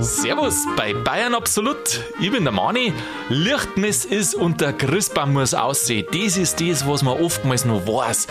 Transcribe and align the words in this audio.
Servus 0.00 0.66
bei 0.76 0.92
Bayern 0.92 1.32
Absolut. 1.32 2.00
Ich 2.18 2.32
bin 2.32 2.42
der 2.42 2.52
Mani. 2.52 2.92
Lichtmess 3.28 4.04
ist 4.04 4.34
und 4.34 4.60
der 4.60 4.72
Christbaum 4.72 5.34
muss 5.34 5.54
aussehen. 5.54 6.06
Das 6.10 6.36
ist 6.36 6.60
das, 6.60 6.88
was 6.88 7.04
man 7.04 7.20
oftmals 7.20 7.64
noch 7.64 7.86
weiß. 7.86 8.26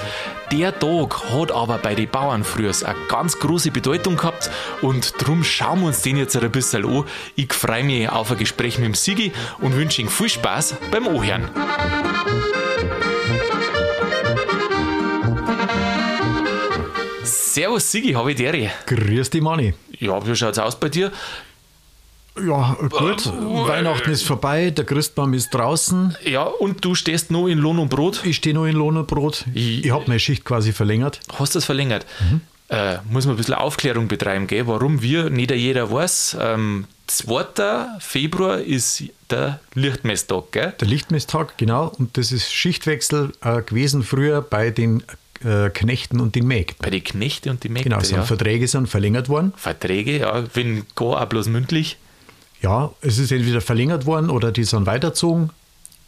Der 0.51 0.77
Tag 0.77 1.31
hat 1.31 1.53
aber 1.53 1.77
bei 1.77 1.95
den 1.95 2.09
Bauern 2.09 2.43
früher 2.43 2.73
eine 2.83 3.07
ganz 3.07 3.39
große 3.39 3.71
Bedeutung 3.71 4.17
gehabt 4.17 4.51
und 4.81 5.21
darum 5.21 5.45
schauen 5.45 5.79
wir 5.79 5.87
uns 5.87 6.01
den 6.01 6.17
jetzt 6.17 6.35
ein 6.35 6.51
bisschen 6.51 6.85
an. 6.85 7.05
Ich 7.37 7.53
freue 7.53 7.85
mich 7.85 8.09
auf 8.09 8.31
ein 8.31 8.37
Gespräch 8.37 8.79
mit 8.79 8.87
dem 8.87 8.95
Sigi 8.95 9.31
und 9.59 9.77
wünsche 9.77 10.01
Ihnen 10.01 10.09
viel 10.09 10.27
Spaß 10.27 10.75
beim 10.91 11.07
Ohren. 11.07 11.49
Servus 17.57 17.91
Sigi, 17.91 18.13
habe 18.13 18.29
ich 18.29 18.37
dir. 18.37 18.69
Grüß 18.85 19.31
dich, 19.31 19.41
Mani. 19.41 19.73
Ja, 19.97 20.23
wie 20.27 20.35
schaut's 20.35 20.59
aus 20.59 20.79
bei 20.79 20.89
dir? 20.89 21.11
Ja, 22.39 22.77
gut. 22.91 23.25
Weihnachten 23.25 24.11
ist 24.11 24.21
vorbei, 24.21 24.69
der 24.69 24.85
Christbaum 24.85 25.33
ist 25.33 25.49
draußen. 25.49 26.15
Ja, 26.23 26.43
und 26.43 26.85
du 26.85 26.93
stehst 26.93 27.31
nur 27.31 27.49
in 27.49 27.57
Lohn 27.57 27.79
und 27.79 27.89
Brot? 27.89 28.21
Ich 28.25 28.35
stehe 28.35 28.53
nur 28.53 28.67
in 28.67 28.75
Lohn 28.75 28.95
und 28.95 29.07
Brot. 29.07 29.45
Ich, 29.55 29.83
ich 29.85 29.91
habe 29.91 30.03
meine 30.05 30.19
Schicht 30.19 30.45
quasi 30.45 30.71
verlängert. 30.71 31.19
Hast 31.33 31.55
du 31.55 31.57
das 31.57 31.65
verlängert? 31.65 32.05
Äh, 32.69 32.97
muss 33.09 33.25
man 33.25 33.33
ein 33.33 33.37
bisschen 33.37 33.55
Aufklärung 33.55 34.07
betreiben, 34.07 34.45
gell? 34.45 34.67
warum 34.67 35.01
wir, 35.01 35.31
nicht 35.31 35.49
jeder 35.49 35.91
weiß. 35.91 36.37
Ähm, 36.39 36.85
2. 37.07 37.87
Februar 37.99 38.59
ist 38.59 39.05
der 39.31 39.61
Lichtmesstag, 39.73 40.51
gell? 40.51 40.75
Der 40.79 40.87
Lichtmesstag, 40.87 41.57
genau. 41.57 41.91
Und 41.97 42.17
das 42.17 42.31
ist 42.31 42.53
Schichtwechsel 42.53 43.31
äh, 43.41 43.63
gewesen 43.63 44.03
früher 44.03 44.43
bei 44.43 44.69
den 44.69 45.01
äh, 45.43 45.69
Knechten 45.69 46.19
und 46.19 46.35
den 46.35 46.47
Mägden. 46.47 46.77
Bei 46.79 46.89
den 46.89 47.03
Knechte 47.03 47.49
und 47.49 47.63
den 47.63 47.73
Mägde. 47.73 47.89
Genau, 47.89 48.01
sind 48.01 48.17
ja. 48.17 48.23
Verträge 48.23 48.67
sind 48.67 48.87
verlängert 48.87 49.29
worden. 49.29 49.53
Verträge, 49.55 50.19
ja, 50.19 50.43
wenn 50.53 50.85
gar 50.95 51.21
auch 51.21 51.25
bloß 51.25 51.47
mündlich. 51.47 51.97
Ja, 52.61 52.91
es 53.01 53.19
ist 53.19 53.31
entweder 53.31 53.61
verlängert 53.61 54.05
worden 54.05 54.29
oder 54.29 54.51
die 54.51 54.63
sind 54.63 54.85
weitergezogen 54.85 55.51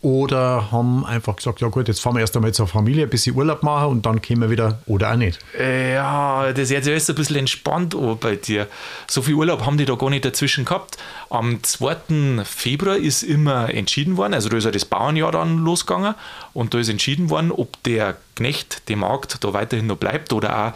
oder 0.01 0.71
haben 0.71 1.05
einfach 1.05 1.35
gesagt, 1.35 1.59
ja 1.59 1.67
gut, 1.67 1.87
jetzt 1.89 1.99
fahren 1.99 2.15
wir 2.15 2.21
erst 2.21 2.35
einmal 2.35 2.53
zur 2.53 2.67
Familie, 2.67 3.03
ein 3.03 3.09
bisschen 3.09 3.35
Urlaub 3.35 3.63
machen 3.63 3.87
und 3.89 4.05
dann 4.05 4.21
kommen 4.21 4.41
wir 4.41 4.49
wieder 4.49 4.79
oder 4.85 5.11
auch 5.11 5.15
nicht. 5.17 5.39
Äh, 5.57 5.95
Ja, 5.95 6.53
das 6.53 6.71
hört 6.71 6.85
sich 6.85 6.93
alles 6.93 7.09
ein 7.09 7.15
bisschen 7.15 7.35
entspannt 7.35 7.95
an 7.95 8.17
bei 8.17 8.37
dir. 8.37 8.67
So 9.07 9.21
viel 9.21 9.33
Urlaub 9.33 9.65
haben 9.65 9.77
die 9.77 9.85
da 9.85 9.95
gar 9.95 10.09
nicht 10.09 10.23
dazwischen 10.23 10.63
gehabt. 10.63 10.97
Am 11.29 11.61
2. 11.61 12.43
Februar 12.45 12.95
ist 12.95 13.23
immer 13.23 13.73
entschieden 13.73 14.15
worden, 14.15 14.33
also 14.33 14.47
da 14.47 14.55
ist 14.57 14.63
ja 14.63 14.71
das 14.71 14.85
Bauernjahr 14.85 15.33
dann 15.33 15.57
losgegangen 15.57 16.15
und 16.53 16.73
da 16.73 16.79
ist 16.79 16.89
entschieden 16.89 17.29
worden, 17.29 17.51
ob 17.51 17.81
der 17.83 18.15
Knecht, 18.35 18.87
der 18.87 18.95
Markt 18.95 19.43
da 19.43 19.51
weiterhin 19.51 19.87
noch 19.87 19.97
bleibt 19.97 20.31
oder 20.31 20.67
auch, 20.67 20.73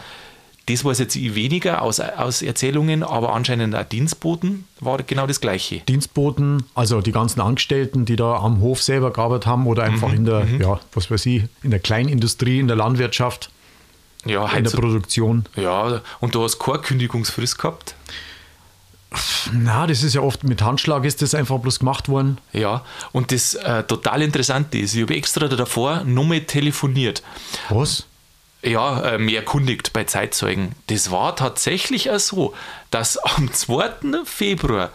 das 0.66 0.84
weiß 0.84 0.98
jetzt 0.98 1.14
ich 1.16 1.34
weniger 1.34 1.82
aus, 1.82 2.00
aus 2.00 2.40
Erzählungen, 2.40 3.02
aber 3.02 3.34
anscheinend 3.34 3.74
auch 3.74 3.84
Dienstboten 3.84 4.64
war 4.80 5.02
genau 5.02 5.26
das 5.26 5.40
Gleiche. 5.40 5.80
Dienstboten, 5.80 6.64
also 6.74 7.00
die 7.02 7.12
ganzen 7.12 7.40
Angestellten, 7.42 8.04
die 8.06 8.16
da 8.16 8.36
am 8.36 8.60
Hof 8.60 8.82
selber 8.82 9.12
gearbeitet 9.12 9.46
haben 9.46 9.66
oder 9.66 9.82
einfach 9.82 10.12
in 10.12 10.24
der, 10.24 10.46
ja, 10.60 10.80
was 10.94 11.10
weiß 11.10 11.26
ich, 11.26 11.44
in 11.62 11.70
der 11.70 11.80
Kleinindustrie, 11.80 12.60
in 12.60 12.66
der 12.68 12.76
Landwirtschaft, 12.76 13.50
Ja, 14.24 14.46
in 14.46 14.64
der 14.64 14.72
heutzu- 14.72 14.80
Produktion. 14.80 15.44
ja, 15.56 16.00
und 16.20 16.34
du 16.34 16.42
hast 16.42 16.58
keine 16.58 16.78
Kündigungsfrist 16.78 17.58
gehabt. 17.58 17.94
Na, 19.52 19.86
das 19.86 20.02
ist 20.02 20.14
ja 20.14 20.22
oft 20.22 20.42
mit 20.42 20.60
Handschlag 20.62 21.04
ist 21.04 21.22
das 21.22 21.34
einfach 21.34 21.58
bloß 21.58 21.78
gemacht 21.78 22.08
worden. 22.08 22.38
Ja, 22.52 22.84
und 23.12 23.30
das 23.30 23.54
äh, 23.54 23.84
total 23.84 24.22
Interessante 24.22 24.78
ist, 24.78 24.94
ich 24.94 25.02
habe 25.02 25.14
extra 25.14 25.46
davor 25.46 26.02
nochmal 26.04 26.40
telefoniert. 26.40 27.22
Was? 27.68 28.06
Ja, 28.64 29.02
äh, 29.02 29.18
mehr 29.18 29.40
erkundigt 29.40 29.92
bei 29.92 30.04
Zeitzeugen. 30.04 30.72
Das 30.86 31.10
war 31.10 31.36
tatsächlich 31.36 32.10
auch 32.10 32.18
so, 32.18 32.54
dass 32.90 33.16
am 33.36 33.52
2. 33.52 34.24
Februar 34.24 34.90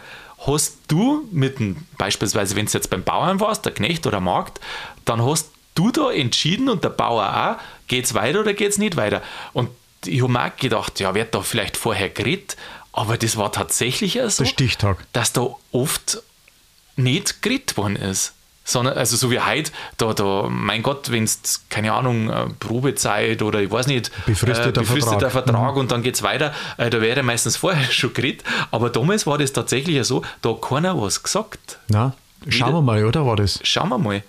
hast 0.46 0.78
du 0.88 1.28
mit 1.30 1.58
dem, 1.58 1.76
beispielsweise 1.98 2.56
wenn 2.56 2.66
es 2.66 2.72
jetzt 2.72 2.90
beim 2.90 3.04
Bauern 3.04 3.40
warst, 3.40 3.64
der 3.64 3.72
Knecht 3.72 4.06
oder 4.06 4.20
Markt, 4.20 4.60
dann 5.04 5.24
hast 5.24 5.50
du 5.74 5.90
da 5.90 6.10
entschieden 6.10 6.68
und 6.68 6.82
der 6.82 6.88
Bauer 6.90 7.58
auch, 7.58 7.86
geht's 7.88 8.14
weiter 8.14 8.40
oder 8.40 8.54
geht's 8.54 8.78
nicht 8.78 8.96
weiter. 8.96 9.22
Und 9.52 9.70
ich 10.06 10.22
habe 10.22 10.32
mir 10.32 10.46
auch 10.46 10.56
gedacht, 10.56 10.98
ja, 10.98 11.14
wird 11.14 11.34
da 11.34 11.42
vielleicht 11.42 11.76
vorher 11.76 12.08
geredet, 12.08 12.56
aber 12.92 13.18
das 13.18 13.36
war 13.36 13.52
tatsächlich 13.52 14.20
auch 14.22 14.30
so, 14.30 14.44
Der 14.44 14.50
Stichtag. 14.50 14.98
dass 15.12 15.32
da 15.32 15.48
oft 15.72 16.22
nicht 16.96 17.42
geredet 17.42 17.76
worden 17.76 17.96
ist. 17.96 18.32
Sondern, 18.70 18.96
also 18.96 19.16
so 19.16 19.30
wie 19.32 19.40
heute, 19.40 19.72
da, 19.96 20.12
da, 20.12 20.46
mein 20.48 20.82
Gott, 20.82 21.10
wenn 21.10 21.24
es, 21.24 21.64
keine 21.68 21.92
Ahnung, 21.92 22.30
äh, 22.30 22.46
Probezeit 22.60 23.42
oder 23.42 23.60
ich 23.60 23.70
weiß 23.70 23.88
nicht, 23.88 24.10
Befristeter 24.26 24.80
befristeter 24.82 25.30
Vertrag. 25.30 25.54
Vertrag 25.56 25.76
und 25.76 25.90
dann 25.90 26.02
geht 26.02 26.14
es 26.14 26.22
weiter, 26.22 26.52
äh, 26.76 26.88
da 26.88 27.00
wäre 27.00 27.22
meistens 27.24 27.56
vorher 27.64 27.90
schon 27.90 28.14
geredet. 28.14 28.44
Aber 28.70 28.90
damals 28.90 29.26
war 29.26 29.38
das 29.38 29.52
tatsächlich 29.52 29.96
ja 29.96 30.04
so, 30.04 30.22
da 30.42 30.50
hat 30.50 30.62
keiner 30.62 31.00
was 31.00 31.22
gesagt. 31.22 31.78
Na, 31.88 32.14
schauen 32.48 32.72
wir 32.74 32.80
mal, 32.80 33.04
oder 33.04 33.26
war 33.26 33.34
das? 33.36 33.58
Schauen 33.64 33.88
wir 33.88 33.98
mal. 33.98 34.22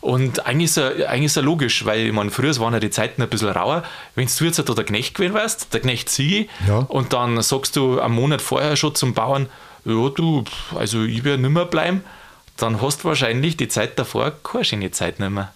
Und 0.00 0.46
eigentlich 0.46 0.64
ist, 0.70 0.78
er, 0.78 1.08
eigentlich 1.08 1.26
ist 1.26 1.36
er 1.36 1.42
logisch, 1.44 1.84
weil 1.84 2.06
ich 2.06 2.12
meine, 2.12 2.30
früher 2.30 2.56
waren 2.58 2.74
ja 2.74 2.80
die 2.80 2.90
Zeiten 2.90 3.22
ein 3.22 3.28
bisschen 3.28 3.50
rauer. 3.50 3.84
Wenn 4.14 4.28
du 4.36 4.44
jetzt 4.44 4.58
da 4.58 4.62
der 4.74 4.84
Knecht 4.84 5.14
gewesen 5.14 5.34
wärst, 5.34 5.72
der 5.74 5.80
Knecht 5.80 6.08
Sigi, 6.08 6.48
Ja. 6.66 6.78
und 6.78 7.12
dann 7.12 7.40
sagst 7.42 7.76
du 7.76 8.00
am 8.00 8.12
Monat 8.14 8.42
vorher 8.42 8.74
schon 8.76 8.94
zum 8.96 9.14
Bauern, 9.14 9.48
ja 9.84 10.08
du, 10.08 10.42
also 10.76 11.04
ich 11.04 11.22
werde 11.22 11.40
nimmer 11.40 11.64
bleiben, 11.66 12.02
dann 12.56 12.80
hast 12.80 13.04
du 13.04 13.08
wahrscheinlich 13.08 13.56
die 13.56 13.68
Zeit 13.68 13.98
davor 13.98 14.32
keine 14.42 14.64
schöne 14.64 14.90
Zeit 14.90 15.20
nicht 15.20 15.30
mehr. 15.30 15.52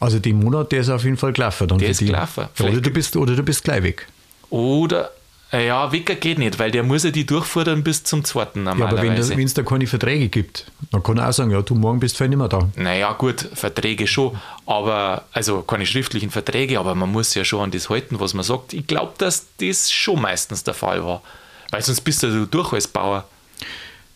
Also 0.00 0.18
den 0.18 0.40
Monat, 0.40 0.72
der 0.72 0.80
ist 0.80 0.88
auf 0.88 1.04
jeden 1.04 1.16
Fall 1.16 1.32
gelaufen. 1.32 1.68
Dann 1.68 1.78
Der 1.78 1.86
für 1.88 1.92
ist 1.92 2.00
die. 2.00 2.06
gelaufen. 2.06 2.46
Oder, 2.60 2.80
du 2.80 2.90
bist, 2.90 3.16
oder 3.16 3.36
du 3.36 3.42
bist 3.44 3.62
gleich 3.62 3.82
weg. 3.84 4.08
Oder, 4.50 5.12
ja, 5.52 5.92
Wecker 5.92 6.14
geht 6.16 6.38
nicht, 6.38 6.58
weil 6.58 6.70
der 6.70 6.82
muss 6.82 7.04
ja 7.04 7.10
die 7.10 7.24
durchfordern 7.24 7.84
bis 7.84 8.02
zum 8.02 8.24
zweiten 8.24 8.64
Ja, 8.64 8.72
aber 8.72 8.80
wenn 8.80 9.14
normalerweise. 9.14 9.40
es 9.42 9.54
da 9.54 9.62
keine 9.62 9.86
Verträge 9.86 10.28
gibt, 10.28 10.66
dann 10.90 11.02
kann 11.02 11.18
er 11.18 11.28
auch 11.28 11.32
sagen, 11.32 11.50
ja, 11.52 11.62
du 11.62 11.74
morgen 11.74 12.00
bist 12.00 12.18
du 12.18 12.26
nicht 12.26 12.36
mehr 12.36 12.48
da. 12.48 12.68
Naja, 12.74 13.12
gut, 13.12 13.48
Verträge 13.54 14.06
schon, 14.06 14.36
aber, 14.66 15.24
also 15.32 15.62
keine 15.62 15.86
schriftlichen 15.86 16.30
Verträge, 16.30 16.80
aber 16.80 16.94
man 16.94 17.12
muss 17.12 17.34
ja 17.34 17.44
schon 17.44 17.60
an 17.64 17.70
das 17.70 17.88
halten, 17.90 18.18
was 18.18 18.34
man 18.34 18.42
sagt. 18.44 18.72
Ich 18.72 18.86
glaube, 18.86 19.12
dass 19.18 19.46
das 19.60 19.92
schon 19.92 20.20
meistens 20.20 20.64
der 20.64 20.74
Fall 20.74 21.04
war. 21.04 21.22
Weil 21.70 21.82
sonst 21.82 22.00
bist 22.00 22.22
du 22.22 22.46
durch 22.46 22.72
als 22.72 22.88
Bauer. 22.88 23.24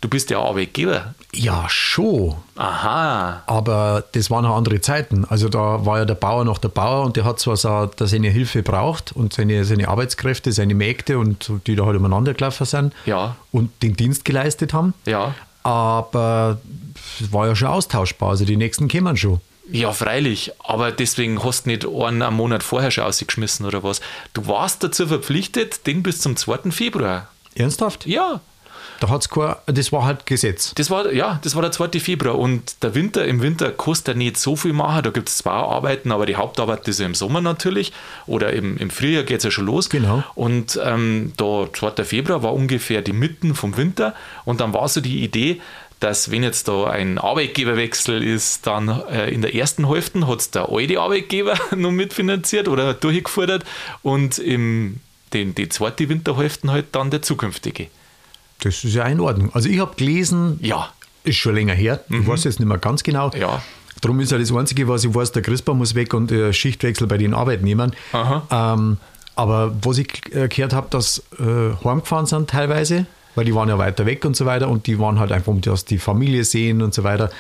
Du 0.07 0.11
bist 0.11 0.31
ja 0.31 0.39
Arbeitgeber. 0.41 1.15
Ja, 1.35 1.65
schon. 1.69 2.37
Aha. 2.55 3.43
Aber 3.49 4.05
das 4.13 4.31
waren 4.31 4.47
auch 4.47 4.57
andere 4.57 4.81
Zeiten. 4.81 5.25
Also 5.25 5.49
da 5.49 5.85
war 5.85 5.99
ja 5.99 6.05
der 6.05 6.15
Bauer 6.15 6.45
noch 6.45 6.59
der 6.59 6.69
Bauer 6.69 7.05
und 7.05 7.17
der 7.17 7.25
hat 7.25 7.41
zwar 7.41 7.57
so, 7.57 7.87
dass 7.87 8.11
seine 8.11 8.29
Hilfe 8.29 8.63
braucht 8.63 9.11
und 9.11 9.33
seine, 9.33 9.65
seine 9.65 9.89
Arbeitskräfte, 9.89 10.53
seine 10.53 10.77
Mägde 10.77 11.19
und 11.19 11.51
die 11.67 11.75
da 11.75 11.87
halt 11.87 11.97
umeinander 11.97 12.35
gelaufen 12.35 12.67
sind 12.67 12.95
Ja. 13.05 13.35
und 13.51 13.83
den 13.83 13.97
Dienst 13.97 14.25
geleistet 14.25 14.73
haben. 14.73 14.95
Ja. 15.07 15.35
Aber 15.65 16.59
es 17.21 17.33
war 17.33 17.49
ja 17.49 17.57
schon 17.57 17.67
austauschbar. 17.67 18.29
Also 18.29 18.45
die 18.45 18.57
nächsten 18.57 18.87
kämen 18.87 19.17
schon. 19.17 19.41
Ja, 19.73 19.91
freilich. 19.91 20.53
Aber 20.63 20.93
deswegen 20.93 21.43
hast 21.43 21.67
du 21.67 21.71
nicht 21.71 21.85
einen, 21.85 22.23
einen 22.23 22.37
Monat 22.37 22.63
vorher 22.63 22.93
schon 22.93 23.03
ausgeschmissen 23.03 23.67
oder 23.67 23.83
was. 23.83 24.01
Du 24.35 24.47
warst 24.47 24.85
dazu 24.85 25.09
verpflichtet, 25.09 25.85
den 25.89 26.05
bis 26.05 26.21
zum 26.21 26.37
2. 26.37 26.71
Februar. 26.71 27.27
Ernsthaft? 27.57 28.07
Ja. 28.07 28.39
Da 29.01 29.09
hat's 29.09 29.29
kein, 29.29 29.55
das 29.67 29.93
war 29.93 30.05
halt 30.05 30.27
Gesetz. 30.27 30.73
Das 30.75 30.91
war, 30.91 31.13
ja, 31.13 31.39
das 31.43 31.55
war 31.55 31.63
der 31.63 31.73
2. 31.73 32.01
Februar 32.01 32.39
und 32.39 32.83
der 32.83 32.95
Winter, 32.95 33.25
im 33.27 33.43
Winter 33.43 33.71
kannst 33.73 34.09
du 34.09 34.15
nicht 34.15 34.39
so 34.39 34.57
viel 34.57 34.73
machen. 34.73 35.03
Da 35.05 35.11
gibt 35.11 35.29
es 35.29 35.39
zwei 35.39 35.51
Arbeiten, 35.51 36.13
aber 36.13 36.27
die 36.27 36.37
Hauptarbeit 36.37 36.87
ist 36.89 37.01
ja 37.01 37.07
im 37.07 37.15
Sommer 37.15 37.41
natürlich 37.41 37.93
oder 38.27 38.53
im, 38.53 38.77
im 38.79 38.91
Frühjahr 38.91 39.25
geht 39.25 39.39
es 39.39 39.45
ja 39.45 39.51
schon 39.51 39.67
los. 39.67 39.91
Genau. 39.91 40.25
Und 40.35 40.79
ähm, 40.83 41.33
da 41.37 41.67
2. 41.73 42.05
Februar 42.05 42.43
war 42.43 42.55
ungefähr 42.55 43.03
die 43.03 43.13
Mitten 43.13 43.55
vom 43.55 43.77
Winter 43.77 44.15
und 44.45 44.61
dann 44.61 44.73
war 44.73 44.89
so 44.89 45.01
die 45.01 45.23
Idee, 45.23 45.61
dass 46.01 46.31
wenn 46.31 46.43
jetzt 46.43 46.69
da 46.69 46.85
ein 46.85 47.19
Arbeitgeberwechsel 47.19 48.23
ist, 48.23 48.67
dann 48.67 48.89
äh, 49.11 49.31
in 49.31 49.43
der 49.43 49.55
ersten 49.55 49.89
Hälfte 49.89 50.27
hat 50.27 50.41
es 50.41 50.51
der 50.51 50.69
alte 50.71 51.01
Arbeitgeber 51.01 51.55
noch 51.77 51.91
mitfinanziert 51.91 52.69
oder 52.69 52.95
durchgefordert 52.95 53.65
und 54.03 54.39
im, 54.39 55.01
den, 55.33 55.55
die 55.55 55.69
zweite 55.69 56.09
Winterhälfte 56.09 56.71
halt 56.71 56.87
dann 56.93 57.11
der 57.11 57.23
zukünftige. 57.23 57.89
Das 58.61 58.85
ist 58.85 58.95
ja 58.95 59.05
in 59.05 59.21
Ordnung. 59.21 59.51
Also 59.55 59.69
ich 59.69 59.79
habe 59.79 59.95
gelesen, 59.97 60.59
Ja, 60.63 60.89
ist 61.25 61.37
schon 61.37 61.55
länger 61.55 61.75
her, 61.75 62.01
ich 62.09 62.27
weiß 62.27 62.45
jetzt 62.45 62.61
nicht 62.61 62.69
mehr 62.69 62.79
ganz 62.79 63.03
genau. 63.03 63.31
Ja. 63.39 63.63
Darum 64.01 64.21
ist 64.21 64.31
ja 64.31 64.39
das 64.39 64.53
Einzige, 64.55 64.87
was 64.89 65.05
ich 65.05 65.15
weiß, 65.15 65.33
der 65.33 65.43
Christbaum 65.43 65.79
muss 65.79 65.95
weg 65.95 66.15
und 66.15 66.31
der 66.31 66.53
Schichtwechsel 66.53 67.07
bei 67.07 67.17
den 67.19 67.35
Arbeitnehmern. 67.35 67.93
Ähm, 68.51 68.99
aber 69.35 69.75
was 69.83 69.99
ich 69.99 70.09
äh, 70.35 70.49
gehört 70.49 70.73
habe, 70.73 70.87
dass 70.91 71.23
äh, 71.39 71.75
heimgefahren 71.85 72.27
sind 72.27 72.51
teilweise, 72.51 73.07
weil 73.35 73.45
die 73.45 73.55
waren 73.55 73.69
ja 73.69 73.79
weiter 73.79 74.07
weg 74.07 74.25
und 74.25 74.37
so 74.37 74.47
weiter 74.47 74.69
und 74.69 74.87
die 74.87 74.99
waren 74.99 75.19
halt 75.19 75.33
einfach, 75.33 75.49
um 75.49 75.61
das 75.61 75.85
die 75.85 75.99
Familie 75.99 76.45
sehen 76.45 76.81
und 76.83 76.95
so 76.95 77.05
weiter. 77.05 77.31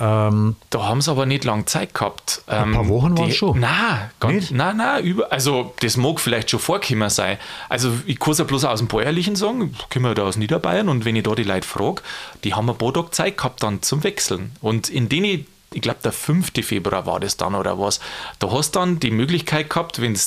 Ähm, 0.00 0.56
Da 0.70 0.84
haben 0.84 1.00
sie 1.00 1.10
aber 1.10 1.26
nicht 1.26 1.44
lange 1.44 1.64
Zeit 1.64 1.92
gehabt. 1.92 2.42
Ein 2.46 2.72
paar 2.72 2.88
Wochen 2.88 3.18
waren's 3.18 3.34
schon. 3.34 3.58
Nein, 3.58 4.10
ganz, 4.20 4.34
Nicht? 4.34 4.52
nein, 4.52 4.76
nein, 4.76 5.04
über, 5.04 5.32
also 5.32 5.74
das 5.80 5.96
mag 5.96 6.20
vielleicht 6.20 6.50
schon 6.50 6.60
vorgekommen 6.60 7.10
sein. 7.10 7.38
Also 7.68 7.92
ich 8.06 8.18
kann 8.20 8.32
es 8.32 8.38
ja 8.38 8.44
bloß 8.44 8.64
aus 8.64 8.78
dem 8.78 8.88
Bäuerlichen 8.88 9.34
sagen, 9.34 9.74
ich 9.76 9.88
komme 9.90 10.08
ja 10.08 10.14
da 10.14 10.22
aus 10.22 10.36
Niederbayern 10.36 10.88
und 10.88 11.04
wenn 11.04 11.16
ich 11.16 11.24
da 11.24 11.34
die 11.34 11.42
Leute 11.42 11.66
frage, 11.66 12.02
die 12.44 12.54
haben 12.54 12.70
ein 12.70 12.78
paar 12.78 12.92
Tage 12.94 13.10
Zeit 13.10 13.36
gehabt 13.38 13.62
dann 13.62 13.82
zum 13.82 14.04
Wechseln. 14.04 14.52
Und 14.60 14.88
in 14.88 15.08
denen, 15.08 15.46
ich 15.72 15.82
glaube 15.82 15.98
der 16.04 16.12
5. 16.12 16.52
Februar 16.62 17.06
war 17.06 17.18
das 17.18 17.36
dann 17.36 17.54
oder 17.54 17.78
was, 17.78 17.98
da 18.38 18.50
hast 18.52 18.76
du 18.76 18.78
dann 18.80 19.00
die 19.00 19.10
Möglichkeit 19.10 19.68
gehabt, 19.68 20.00
wenn 20.00 20.14
du 20.14 20.20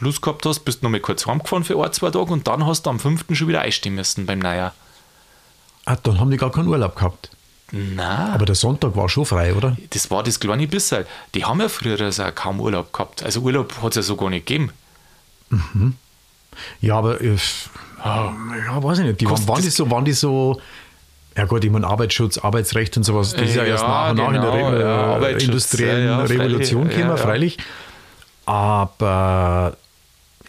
Lust 0.00 0.22
gehabt 0.22 0.46
hast, 0.46 0.60
bist 0.60 0.80
du 0.80 0.86
noch 0.86 0.90
mal 0.90 1.00
kurz 1.00 1.26
heimgefahren 1.26 1.64
für 1.64 1.82
ein, 1.84 1.92
zwei 1.92 2.10
Tage 2.10 2.32
und 2.32 2.46
dann 2.46 2.64
hast 2.64 2.86
du 2.86 2.90
am 2.90 2.98
5. 3.00 3.24
schon 3.32 3.48
wieder 3.48 3.60
einstehen 3.60 3.94
müssen 3.96 4.24
beim 4.24 4.38
Neujahr. 4.38 4.72
Ah, 5.84 5.96
dann 6.02 6.20
haben 6.20 6.30
die 6.30 6.36
gar 6.36 6.50
keinen 6.50 6.68
Urlaub 6.68 6.94
gehabt. 6.96 7.30
Na, 7.72 8.32
Aber 8.34 8.46
der 8.46 8.54
Sonntag 8.54 8.96
war 8.96 9.08
schon 9.08 9.24
frei, 9.24 9.54
oder? 9.54 9.76
das 9.90 10.10
war 10.10 10.22
das 10.22 10.40
kleine 10.40 10.66
bisschen. 10.66 11.04
Die 11.34 11.44
haben 11.44 11.60
ja 11.60 11.68
früher 11.68 12.00
auch 12.00 12.34
kaum 12.34 12.60
Urlaub 12.60 12.92
gehabt. 12.92 13.22
Also 13.22 13.40
Urlaub 13.40 13.80
hat 13.82 13.90
es 13.90 13.96
ja 13.96 14.02
so 14.02 14.16
gar 14.16 14.30
nicht 14.30 14.46
gegeben. 14.46 14.70
Ja, 16.80 16.96
aber 16.96 17.20
äh, 17.20 17.36
ja, 18.04 18.82
weiß 18.82 18.98
ich 19.00 19.04
nicht. 19.04 19.20
Die 19.20 19.26
waren, 19.26 19.34
Kostet 19.34 19.48
waren, 19.48 19.62
die 19.62 19.70
so, 19.70 19.90
waren 19.90 20.04
die 20.04 20.12
so, 20.12 20.60
ja 21.36 21.44
gut, 21.44 21.64
ich 21.64 21.70
meine 21.70 21.86
Arbeitsschutz, 21.86 22.38
Arbeitsrecht 22.38 22.96
und 22.96 23.04
sowas, 23.04 23.32
das 23.32 23.42
ist 23.42 23.56
ja, 23.56 23.62
Ja, 23.62 23.70
erst 23.70 23.84
nach 23.84 24.10
und 24.10 24.16
nach 24.16 24.28
in 24.28 24.34
genau, 24.34 24.52
der 24.52 24.72
Re 24.72 24.80
ja, 24.80 24.86
äh, 24.86 25.14
Arbeitsschutz, 25.14 25.44
industriellen 25.44 26.06
ja, 26.06 26.18
ja, 26.18 26.24
Revolution 26.24 26.88
gekommen, 26.88 27.04
ja, 27.04 27.10
ja. 27.10 27.16
freilich. 27.16 27.58
Aber 28.46 29.76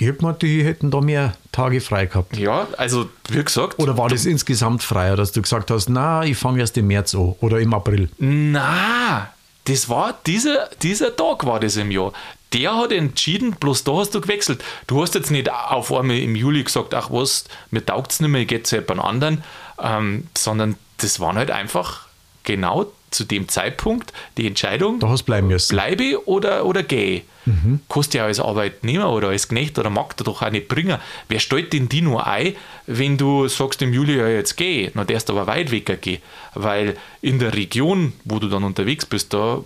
ich 0.02 0.08
hab 0.08 0.18
gemeint, 0.18 0.42
die 0.42 0.64
hätten 0.64 0.90
da 0.90 1.00
mehr 1.00 1.34
Tage 1.52 1.80
frei 1.80 2.08
gehabt. 2.08 2.36
Ja, 2.36 2.68
also 2.76 3.08
wie 3.30 3.44
gesagt. 3.44 3.78
Oder 3.78 4.00
war 4.00 4.10
das 4.10 4.26
insgesamt 4.26 4.82
freier, 4.82 5.16
dass 5.16 5.32
du 5.32 5.44
gesagt 5.44 5.70
hast, 5.70 5.90
na, 5.90 6.24
ich 6.24 6.38
fange 6.38 6.60
erst 6.60 6.76
im 6.78 6.88
März 6.88 7.14
an 7.14 7.36
oder 7.40 7.60
im 7.60 7.72
April? 7.72 8.10
Na, 8.18 9.32
das 9.66 9.90
war 9.90 10.16
dieser, 10.26 10.70
dieser 10.82 11.16
Tag 11.16 11.46
war 11.46 11.60
das 11.60 11.78
im 11.78 11.92
Jahr. 11.92 12.14
Der 12.52 12.76
hat 12.76 12.92
entschieden, 12.92 13.52
bloß 13.52 13.84
da 13.84 13.98
hast 13.98 14.16
du 14.16 14.22
gewechselt. 14.22 14.64
Du 14.88 15.04
hast 15.04 15.14
jetzt 15.14 15.30
nicht 15.30 15.52
auf 15.52 15.94
einmal 15.94 16.18
im 16.18 16.36
Juli 16.36 16.64
gesagt, 16.64 16.96
ach 16.96 17.12
was, 17.12 17.46
mir 17.70 17.86
taugt 17.86 18.12
es 18.12 18.20
nicht 18.22 18.32
mehr, 18.32 18.42
ich 18.42 18.48
gehe 18.48 18.64
zu 18.64 18.78
jemand 18.78 19.02
anderen, 19.02 19.44
ähm, 19.80 20.28
sondern 20.36 20.78
das 20.98 21.20
waren 21.20 21.38
halt 21.38 21.52
einfach 21.52 22.08
genau 22.44 22.92
zu 23.12 23.26
dem 23.26 23.48
Zeitpunkt 23.48 24.12
die 24.38 24.48
Entscheidung, 24.48 25.00
Da 25.00 25.10
hast 25.10 25.22
du 25.22 25.26
bleiben 25.26 25.48
müssen. 25.48 25.76
bleibe 25.76 26.28
oder, 26.28 26.66
oder 26.66 26.82
gehe. 26.84 27.22
Mhm. 27.46 27.80
Kannst 27.90 28.14
du 28.14 28.20
ja 28.20 28.26
als 28.26 28.40
Arbeitnehmer 28.40 29.12
oder 29.12 29.30
als 29.30 29.48
Knecht 29.48 29.78
oder 29.80 29.90
Magd 29.90 30.26
doch 30.26 30.42
auch 30.42 30.50
nicht 30.52 30.68
bringen. 30.68 30.98
Wer 31.28 31.40
stellt 31.40 31.74
denn 31.74 31.90
die 31.90 32.02
nur 32.02 32.26
ein, 32.28 32.54
wenn 32.88 33.18
du 33.18 33.48
sagst 33.48 33.82
im 33.82 33.94
Juli, 33.94 34.18
ja 34.18 34.28
jetzt 34.28 34.56
geh, 34.58 34.92
na 34.94 35.04
darfst 35.04 35.28
du 35.30 35.34
aber 35.34 35.48
weit 35.48 35.72
weg 35.72 36.02
gehen. 36.02 36.22
Weil 36.54 36.96
in 37.22 37.40
der 37.40 37.54
Region, 37.56 38.14
wo 38.26 38.40
du 38.40 38.48
dann 38.48 38.64
unterwegs 38.64 39.06
bist, 39.06 39.34
da 39.34 39.60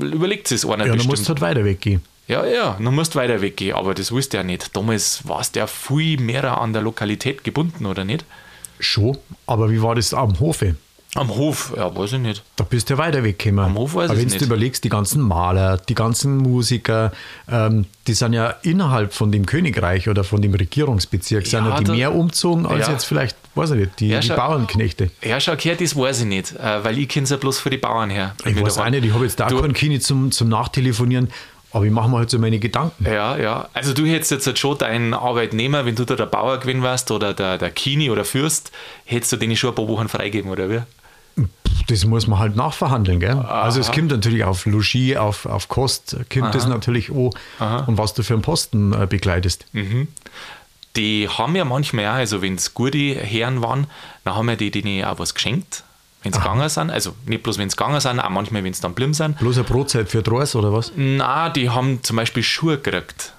überlegt 0.00 0.50
es 0.52 0.64
einer 0.66 0.86
Ja, 0.86 0.92
bestimmt. 0.92 1.10
musst 1.10 1.24
du 1.24 1.28
halt 1.28 1.40
weiter 1.40 1.64
weggehen. 1.64 2.02
Ja, 2.26 2.44
ja, 2.46 2.76
dann 2.80 2.94
musst 2.94 3.14
du 3.14 3.18
weiter 3.18 3.40
weggehen, 3.40 3.74
aber 3.76 3.94
das 3.94 4.12
wusste 4.12 4.36
ja 4.36 4.42
nicht. 4.42 4.76
Damals 4.76 5.26
warst 5.26 5.54
du 5.56 5.60
ja 5.60 5.66
viel 5.66 6.20
mehr 6.20 6.58
an 6.60 6.72
der 6.72 6.82
Lokalität 6.82 7.42
gebunden, 7.44 7.86
oder 7.86 8.04
nicht? 8.04 8.24
Schon, 8.78 9.18
aber 9.46 9.70
wie 9.70 9.82
war 9.82 9.94
das 9.94 10.14
am 10.14 10.38
Hofe? 10.40 10.76
Am 11.16 11.28
Hof, 11.34 11.72
ja, 11.76 11.92
weiß 11.94 12.12
ich 12.12 12.18
nicht. 12.20 12.42
Da 12.54 12.62
bist 12.62 12.88
du 12.88 12.94
ja 12.94 12.98
weiter 12.98 13.24
weggekommen. 13.24 13.64
Am 13.64 13.74
Hof 13.76 13.94
weiß 13.96 14.10
Aber 14.10 14.14
ich 14.18 14.24
wenn 14.26 14.28
nicht. 14.28 14.40
du 14.40 14.44
überlegst, 14.44 14.84
die 14.84 14.88
ganzen 14.88 15.20
Maler, 15.20 15.76
die 15.76 15.96
ganzen 15.96 16.36
Musiker, 16.36 17.10
ähm, 17.50 17.86
die 18.06 18.14
sind 18.14 18.32
ja 18.32 18.54
innerhalb 18.62 19.12
von 19.12 19.32
dem 19.32 19.44
Königreich 19.44 20.08
oder 20.08 20.22
von 20.22 20.40
dem 20.40 20.54
Regierungsbezirk, 20.54 21.46
sind 21.48 21.64
Ja, 21.64 21.70
ja 21.70 21.78
die 21.78 21.84
da- 21.84 21.92
mehr 21.94 22.14
umzogen 22.14 22.64
als 22.64 22.86
Ja. 22.86 22.92
jetzt 22.92 23.04
vielleicht, 23.06 23.36
weiß 23.56 23.70
ich 23.72 23.76
nicht, 23.78 23.98
die, 23.98 24.08
Ja, 24.10 24.20
die 24.20 24.28
schau- 24.28 24.36
Bauernknechte. 24.36 25.10
Ja, 25.24 25.40
schau, 25.40 25.56
her, 25.56 25.74
das 25.74 25.96
weiß 25.96 26.20
ich 26.20 26.26
nicht, 26.26 26.54
äh, 26.54 26.84
weil 26.84 26.96
ich 26.96 27.08
kenne 27.08 27.24
es 27.24 27.30
ja 27.30 27.38
bloß 27.38 27.58
für 27.58 27.70
die 27.70 27.78
Bauern 27.78 28.10
her. 28.10 28.36
Ich 28.44 28.60
weiß 28.62 28.78
auch 28.78 28.88
nicht, 28.88 29.04
ich 29.04 29.12
habe 29.12 29.24
jetzt 29.24 29.40
da 29.40 29.48
Du- 29.48 29.60
keinen 29.60 29.74
Kini 29.74 29.98
zum, 29.98 30.30
zum 30.30 30.48
Nachtelefonieren, 30.48 31.28
aber 31.72 31.86
ich 31.86 31.90
mache 31.90 32.08
mir 32.08 32.18
halt 32.18 32.30
so 32.30 32.38
meine 32.38 32.60
Gedanken. 32.60 33.04
Ja, 33.04 33.36
ja. 33.36 33.68
Also 33.74 33.94
du 33.94 34.06
hättest 34.06 34.30
jetzt 34.30 34.46
halt 34.46 34.60
schon 34.60 34.78
deinen 34.78 35.12
Arbeitnehmer, 35.14 35.84
wenn 35.86 35.96
du 35.96 36.04
da 36.04 36.14
der 36.14 36.26
Bauer 36.26 36.58
gewesen 36.58 36.82
warst 36.82 37.10
oder 37.10 37.34
der, 37.34 37.58
der 37.58 37.72
Kini 37.72 38.10
oder 38.10 38.24
Fürst, 38.24 38.70
hättest 39.06 39.32
du 39.32 39.36
denen 39.38 39.56
schon 39.56 39.70
ein 39.70 39.74
paar 39.74 39.88
Wochen 39.88 40.08
freigeben, 40.08 40.52
oder 40.52 40.70
wie? 40.70 40.82
Das 41.90 42.04
muss 42.04 42.26
man 42.26 42.38
halt 42.38 42.56
nachverhandeln. 42.56 43.20
Gell? 43.20 43.32
Also 43.38 43.80
es 43.80 43.88
Aha. 43.88 43.94
kommt 43.96 44.10
natürlich 44.10 44.44
auf 44.44 44.64
Logis, 44.66 45.16
auf, 45.16 45.46
auf 45.46 45.68
Kost, 45.68 46.16
kommt 46.32 46.54
das 46.54 46.66
natürlich 46.66 47.10
an 47.10 47.30
und 47.86 47.98
was 47.98 48.14
du 48.14 48.22
für 48.22 48.34
einen 48.34 48.42
Posten 48.42 48.92
äh, 48.92 49.06
begleitest. 49.06 49.66
Die 50.96 51.28
haben 51.28 51.54
ja 51.54 51.64
manchmal 51.64 52.06
auch, 52.06 52.12
also 52.14 52.42
wenn 52.42 52.56
es 52.56 52.74
gute 52.74 52.98
Herren 52.98 53.62
waren, 53.62 53.86
dann 54.24 54.34
haben 54.34 54.48
ja 54.48 54.56
die 54.56 54.70
denen 54.70 55.04
auch 55.04 55.18
was 55.18 55.34
geschenkt, 55.34 55.84
wenn 56.22 56.32
sie 56.32 56.38
gegangen 56.40 56.68
sind. 56.68 56.90
Also 56.90 57.14
nicht 57.26 57.42
bloß, 57.44 57.58
wenn 57.58 57.70
sie 57.70 57.76
gegangen 57.76 58.00
sind, 58.00 58.18
auch 58.18 58.28
manchmal, 58.30 58.64
wenn 58.64 58.74
sie 58.74 58.82
dann 58.82 58.94
blieben 58.94 59.14
sind. 59.14 59.38
Bloß 59.38 59.56
eine 59.58 59.64
Brotzeit 59.64 60.08
für 60.08 60.22
Dross 60.22 60.54
oder 60.56 60.72
was? 60.72 60.92
Na, 60.96 61.48
die 61.48 61.70
haben 61.70 62.02
zum 62.02 62.16
Beispiel 62.16 62.42
Schuhe 62.42 62.78
gekriegt. 62.78 63.32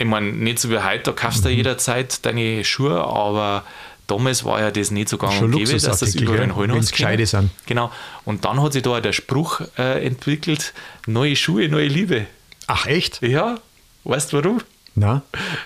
Ich 0.00 0.06
meine, 0.06 0.32
nicht 0.32 0.58
so 0.60 0.70
wie 0.70 0.78
heute, 0.78 1.04
da 1.04 1.12
kaufst 1.12 1.40
Mhm. 1.44 1.48
du 1.48 1.54
jederzeit 1.54 2.24
deine 2.26 2.64
Schuhe, 2.64 3.02
aber 3.04 3.64
damals 4.08 4.44
war 4.44 4.60
ja 4.60 4.72
das 4.72 4.90
nicht 4.90 5.08
so 5.08 5.18
gang 5.18 5.40
und 5.40 5.52
gäbe, 5.52 5.70
dass 5.70 6.00
das 6.00 6.14
überall 6.16 6.42
in 6.42 6.56
Wenn's 6.56 6.90
gescheite 6.90 7.24
sind. 7.26 7.50
Genau. 7.66 7.92
Und 8.24 8.44
dann 8.44 8.60
hat 8.60 8.72
sich 8.72 8.82
da 8.82 9.00
der 9.00 9.12
Spruch 9.12 9.60
äh, 9.78 10.04
entwickelt: 10.04 10.74
neue 11.06 11.36
Schuhe, 11.36 11.68
neue 11.68 11.86
Liebe. 11.86 12.26
Ach 12.66 12.86
echt? 12.86 13.22
Ja, 13.22 13.58
weißt 14.04 14.32
du 14.32 14.38
warum? 14.38 14.60
Na? 14.98 15.22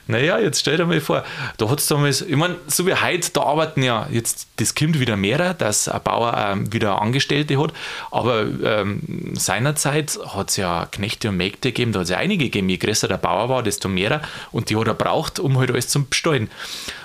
Naja, 0.06 0.38
jetzt 0.38 0.60
stell 0.60 0.76
dir 0.76 0.84
mal 0.84 1.00
vor, 1.00 1.24
da 1.56 1.70
hat 1.70 1.78
es 1.78 1.86
damals, 1.86 2.20
ich 2.20 2.36
meine, 2.36 2.56
so 2.66 2.86
wie 2.86 2.94
heute, 2.94 3.30
da 3.32 3.42
arbeiten 3.42 3.82
ja 3.82 4.06
jetzt, 4.10 4.48
das 4.56 4.74
kommt 4.74 5.00
wieder 5.00 5.16
mehr, 5.16 5.54
dass 5.54 5.88
ein 5.88 6.02
Bauer 6.02 6.36
ähm, 6.36 6.72
wieder 6.72 7.00
Angestellte 7.00 7.58
hat, 7.58 7.72
aber 8.10 8.42
ähm, 8.62 9.32
seinerzeit 9.32 10.18
hat 10.34 10.50
es 10.50 10.56
ja 10.56 10.86
Knechte 10.90 11.30
und 11.30 11.38
Mägde 11.38 11.70
gegeben, 11.70 11.92
da 11.92 12.00
hat 12.00 12.04
es 12.04 12.10
ja 12.10 12.18
einige 12.18 12.44
gegeben, 12.44 12.68
je 12.68 12.76
größer 12.76 13.08
der 13.08 13.16
Bauer 13.16 13.48
war, 13.48 13.62
desto 13.62 13.88
mehr 13.88 14.20
und 14.50 14.68
die 14.68 14.76
hat 14.76 14.86
er 14.86 14.94
braucht, 14.94 15.38
um 15.38 15.58
halt 15.58 15.70
alles 15.70 15.88
zum 15.88 16.08
Bestellen. 16.08 16.50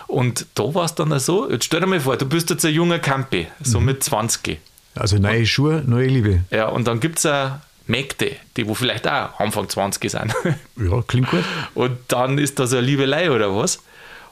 Und 0.07 0.45
da 0.55 0.73
war 0.73 0.85
es 0.85 0.95
dann 0.95 1.11
auch 1.11 1.19
so, 1.19 1.49
jetzt 1.49 1.65
stell 1.65 1.81
dir 1.81 1.87
mal 1.87 1.99
vor, 1.99 2.17
du 2.17 2.25
bist 2.25 2.49
jetzt 2.49 2.65
ein 2.65 2.73
junger 2.73 2.99
Campi, 2.99 3.47
so 3.61 3.79
mit 3.79 4.03
20. 4.03 4.59
Also 4.95 5.17
neue 5.17 5.45
Schuhe, 5.45 5.83
neue 5.85 6.07
Liebe. 6.07 6.43
Ja, 6.49 6.69
und 6.69 6.87
dann 6.87 6.99
gibt 6.99 7.19
es 7.19 7.25
auch 7.25 7.51
Mägde, 7.87 8.35
die 8.55 8.67
wo 8.67 8.73
vielleicht 8.73 9.07
auch 9.07 9.39
Anfang 9.39 9.69
20 9.69 10.11
sind. 10.11 10.33
Ja, 10.77 11.01
klingt 11.07 11.29
gut. 11.29 11.43
Und 11.73 11.97
dann 12.07 12.37
ist 12.37 12.59
das 12.59 12.71
eine 12.73 12.81
Liebelei 12.81 13.31
oder 13.31 13.55
was? 13.55 13.79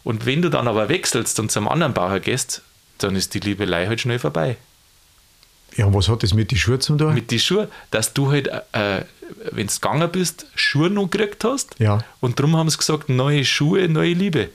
Und 0.04 0.26
wenn 0.26 0.42
du 0.42 0.50
dann 0.50 0.68
aber 0.68 0.90
wechselst 0.90 1.40
und 1.40 1.52
zum 1.52 1.68
anderen 1.68 1.94
Bauer 1.94 2.20
gehst, 2.20 2.62
dann 3.00 3.16
ist 3.16 3.34
die 3.34 3.40
Liebelei 3.40 3.88
halt 3.88 4.00
schnell 4.02 4.20
vorbei. 4.20 4.58
Ja, 5.76 5.86
und 5.86 5.94
was 5.94 6.08
hat 6.08 6.24
das 6.24 6.34
mit 6.34 6.52
den 6.52 6.58
Schuhen 6.58 6.80
zu 6.80 6.96
tun? 6.96 7.14
Mit 7.14 7.32
die 7.32 7.40
Schuhe, 7.40 7.70
dass 7.92 8.14
du 8.14 8.32
halt, 8.32 8.48
äh, 8.48 9.02
wenn 9.52 9.68
du 9.68 9.74
gegangen 9.74 10.10
bist, 10.12 10.46
Schuhe 10.56 10.90
noch 10.90 11.10
gekriegt 11.10 11.44
hast. 11.44 11.76
Ja. 11.80 12.00
Und 12.22 12.40
darum 12.40 12.56
haben 12.56 12.70
sie 12.70 12.78
gesagt, 12.78 13.10
neue 13.10 13.44
Schuhe, 13.44 13.90
neue 13.90 14.14
Liebe. 14.14 14.50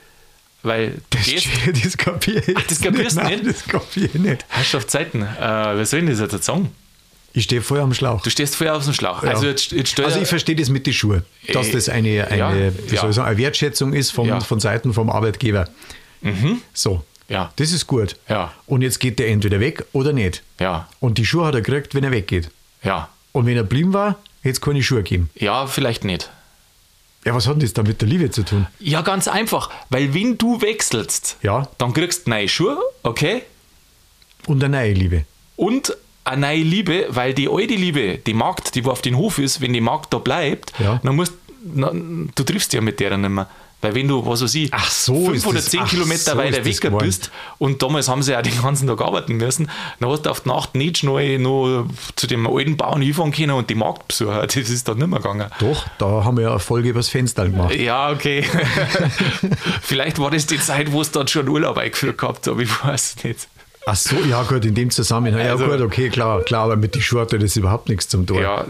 Weil 0.62 0.95
Das, 1.11 1.25
gehst, 1.25 1.47
das 1.85 1.97
kapiere 1.97 2.43
ich. 2.47 2.57
Ach, 2.57 2.62
das 2.67 2.81
kapierst 2.81 3.17
du 3.17 3.21
Nein, 3.23 3.39
nicht? 3.41 3.47
Das 3.47 3.65
kapiere 3.65 4.07
ich 4.07 4.15
nicht. 4.15 4.45
Herrschaftszeiten, 4.49 5.23
äh, 5.23 5.27
was 5.41 5.91
soll 5.91 6.01
denn 6.03 6.11
das 6.11 6.21
jetzt 6.33 6.45
sagen? 6.45 6.71
Ich 7.33 7.45
stehe 7.45 7.62
voll 7.62 7.79
am 7.81 7.95
Schlauch. 7.95 8.23
Du 8.23 8.31
stehst 8.31 8.57
voll 8.57 8.69
auf 8.69 8.85
dem 8.85 8.93
Schlauch. 8.93 9.23
Ja. 9.23 9.31
Also 9.31 9.47
jetzt, 9.47 9.71
jetzt 9.73 9.99
Also 10.01 10.21
ich 10.21 10.29
verstehe 10.29 10.57
das 10.57 10.69
mit 10.69 10.85
den 10.87 10.93
Schuhen, 10.93 11.23
dass 11.53 11.69
Äh, 11.69 11.73
das 11.73 11.89
eine, 11.89 12.27
eine, 12.29 12.39
ja, 12.39 12.53
ja. 12.93 13.12
sagen, 13.12 13.29
eine 13.29 13.39
Wertschätzung 13.39 13.93
ist 13.95 14.11
vom, 14.11 14.27
Ja. 14.29 14.37
Mhm. 14.37 14.41
von 14.43 14.59
Seiten 14.61 14.93
vom 14.93 15.09
Arbeitgeber. 15.11 15.69
So, 16.75 17.05
Ja. 17.29 17.52
das 17.57 17.73
ist 17.73 17.87
gut. 17.87 18.17
Ja. 18.29 18.52
Und 18.67 18.83
jetzt 18.83 19.00
geht 19.00 19.19
der 19.19 19.29
entweder 19.29 19.61
weg 19.61 19.85
oder 19.93 20.12
nicht. 20.12 20.43
Ja, 20.59 20.88
Und 20.99 21.19
die 21.19 21.25
Schuhe 21.25 21.47
hat 21.47 21.55
er 21.55 21.62
gekriegt, 21.62 21.95
wenn 21.95 22.05
er 22.05 22.11
weggeht. 22.11 22.50
ja. 22.83 23.09
Und 23.33 23.47
wenn 23.47 23.57
er 23.57 23.62
blieben 23.62 23.93
war, 23.93 24.19
hätte 24.43 24.55
es 24.55 24.61
keine 24.61 24.83
Schuhe 24.83 25.05
geben. 25.05 25.31
Ja, 25.37 25.69
vielleicht 25.69 26.02
nicht. 26.05 26.31
Ja, 27.25 27.35
was 27.35 27.47
hat 27.47 27.62
das 27.62 27.73
da 27.75 27.83
mit 27.83 28.00
der 28.00 28.09
Liebe 28.09 28.31
zu 28.31 28.45
tun? 28.45 28.67
Ja, 28.79 29.03
ganz 29.03 29.29
einfach. 29.29 29.71
Weil 29.91 30.15
wenn 30.15 30.39
du 30.39 30.61
wechselst, 30.62 31.37
Ja. 31.43 31.69
dann 31.79 31.93
kriegst 31.93 32.27
du 32.27 32.31
neue 32.31 32.49
Schuhe, 32.49 32.79
okay? 33.03 33.43
Und 34.47 34.65
eine 34.65 34.79
neue 34.79 34.93
Liebe. 34.95 35.25
Und 35.57 35.95
eine 36.25 36.41
neue 36.47 36.62
Liebe, 36.62 37.07
weil 37.11 37.35
die 37.35 37.49
alte 37.49 37.75
Liebe, 37.75 38.19
die 38.19 38.33
Magd, 38.35 38.75
die 38.75 38.85
wo 38.85 38.91
auf 38.91 39.03
den 39.03 39.17
Hof 39.17 39.39
ist, 39.39 39.61
wenn 39.61 39.73
die 39.75 39.81
Magd 39.83 40.12
da 40.15 40.19
bleibt, 40.19 40.73
Ja. 40.79 41.00
dann 41.03 41.17
musst 41.17 41.35
na, 41.62 41.91
du 41.93 42.43
triffst 42.43 42.73
ja 42.73 42.81
mit 42.81 43.00
der 43.00 43.19
nicht 43.19 43.29
mehr. 43.29 43.47
Weil 43.81 43.95
wenn 43.95 44.09
du, 44.09 44.25
was 44.27 44.43
weiß 44.43 44.55
ich, 44.57 44.73
Ach 44.73 44.91
so 44.91 45.27
fünf 45.27 45.47
oder 45.47 45.61
zehn 45.61 45.85
Kilometer 45.87 46.33
so 46.33 46.37
weiter 46.37 46.65
weg 46.65 46.99
bist 46.99 47.31
und 47.59 47.83
damals 47.83 48.09
haben 48.09 48.23
sie 48.23 48.33
ja 48.33 48.43
den 48.43 48.61
ganzen 48.61 48.87
Tag 48.87 49.01
arbeiten 49.01 49.37
müssen, 49.37 49.71
dann 49.99 50.11
hast 50.11 50.27
du 50.27 50.31
auf 50.31 50.41
die 50.41 50.49
Nacht 50.49 50.75
nicht 50.75 50.99
schnell 50.99 51.39
noch 51.39 51.87
zu 52.17 52.27
dem 52.27 52.47
alten 52.47 52.77
Bauern 52.77 53.01
hinfahren 53.01 53.33
können 53.33 53.53
und 53.53 53.71
die 53.71 53.75
Magd 53.75 54.09
besuchen. 54.09 54.31
Das 54.61 54.69
ist 54.69 54.89
dann 54.89 54.99
nicht 54.99 55.07
mehr 55.07 55.21
gegangen. 55.21 55.51
Doch, 55.59 55.87
da 55.99 56.25
haben 56.25 56.37
wir 56.37 56.45
ja 56.45 56.51
eine 56.51 56.59
Folge 56.59 56.91
übers 56.91 57.09
Fenster 57.09 57.49
gemacht. 57.49 57.75
Ja, 57.75 58.11
okay. 58.11 58.45
Vielleicht 59.83 60.19
war 60.19 60.31
das 60.31 60.47
die 60.47 60.59
Zeit, 60.59 60.93
wo 60.93 61.01
es 61.01 61.11
dann 61.11 61.29
schon 61.29 61.49
Urlaub 61.49 61.79
eingeführt 61.79 62.19
gehabt 62.19 62.47
habe, 62.47 62.63
ich 62.63 62.85
weiß 62.85 63.15
es 63.17 63.25
nicht. 63.25 63.49
Ach 63.92 63.97
so, 63.97 64.14
ja 64.20 64.44
gut, 64.44 64.64
in 64.64 64.76
dem 64.76 64.88
Zusammenhang. 64.90 65.40
Also- 65.40 65.64
ja 65.64 65.70
gut, 65.76 65.80
okay, 65.80 66.11
klar, 66.11 66.42
klar, 66.42 66.64
aber 66.66 66.76
mit 66.76 66.94
den 66.94 67.02
Schuhen 67.02 67.23
hat 67.23 67.32
das 67.32 67.56
überhaupt 67.56 67.88
nichts 67.88 68.09
zum 68.09 68.25
tun. 68.25 68.40
Ja, 68.40 68.64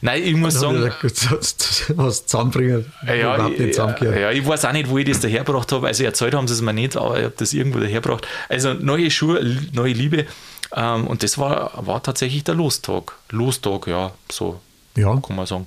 nein, 0.00 0.20
ich 0.24 0.34
muss 0.34 0.54
sagen, 0.54 0.90
was 1.94 2.26
zusammenbringen, 2.26 2.84
ja, 3.06 3.34
überhaupt 3.36 3.58
nicht 3.60 3.76
ja, 3.76 3.94
ja, 4.16 4.30
ich 4.32 4.44
weiß 4.44 4.64
auch 4.64 4.72
nicht, 4.72 4.88
wo 4.88 4.98
ich 4.98 5.06
das 5.08 5.20
dahergebracht 5.20 5.70
habe. 5.70 5.86
Also 5.86 6.02
erzählt 6.02 6.34
haben 6.34 6.48
sie 6.48 6.54
es 6.54 6.60
mir 6.60 6.72
nicht, 6.72 6.96
aber 6.96 7.18
ich 7.18 7.24
habe 7.24 7.34
das 7.36 7.52
irgendwo 7.52 7.78
dahergebracht. 7.78 8.26
Also 8.48 8.74
neue 8.74 9.12
Schuhe, 9.12 9.58
neue 9.72 9.92
Liebe. 9.92 10.26
Ähm, 10.74 11.06
und 11.06 11.22
das 11.22 11.38
war, 11.38 11.70
war 11.86 12.02
tatsächlich 12.02 12.42
der 12.42 12.56
Lostag. 12.56 13.12
Lostag, 13.30 13.86
ja, 13.86 14.10
so 14.28 14.60
Ja, 14.96 15.14
kann 15.20 15.36
man 15.36 15.46
sagen. 15.46 15.66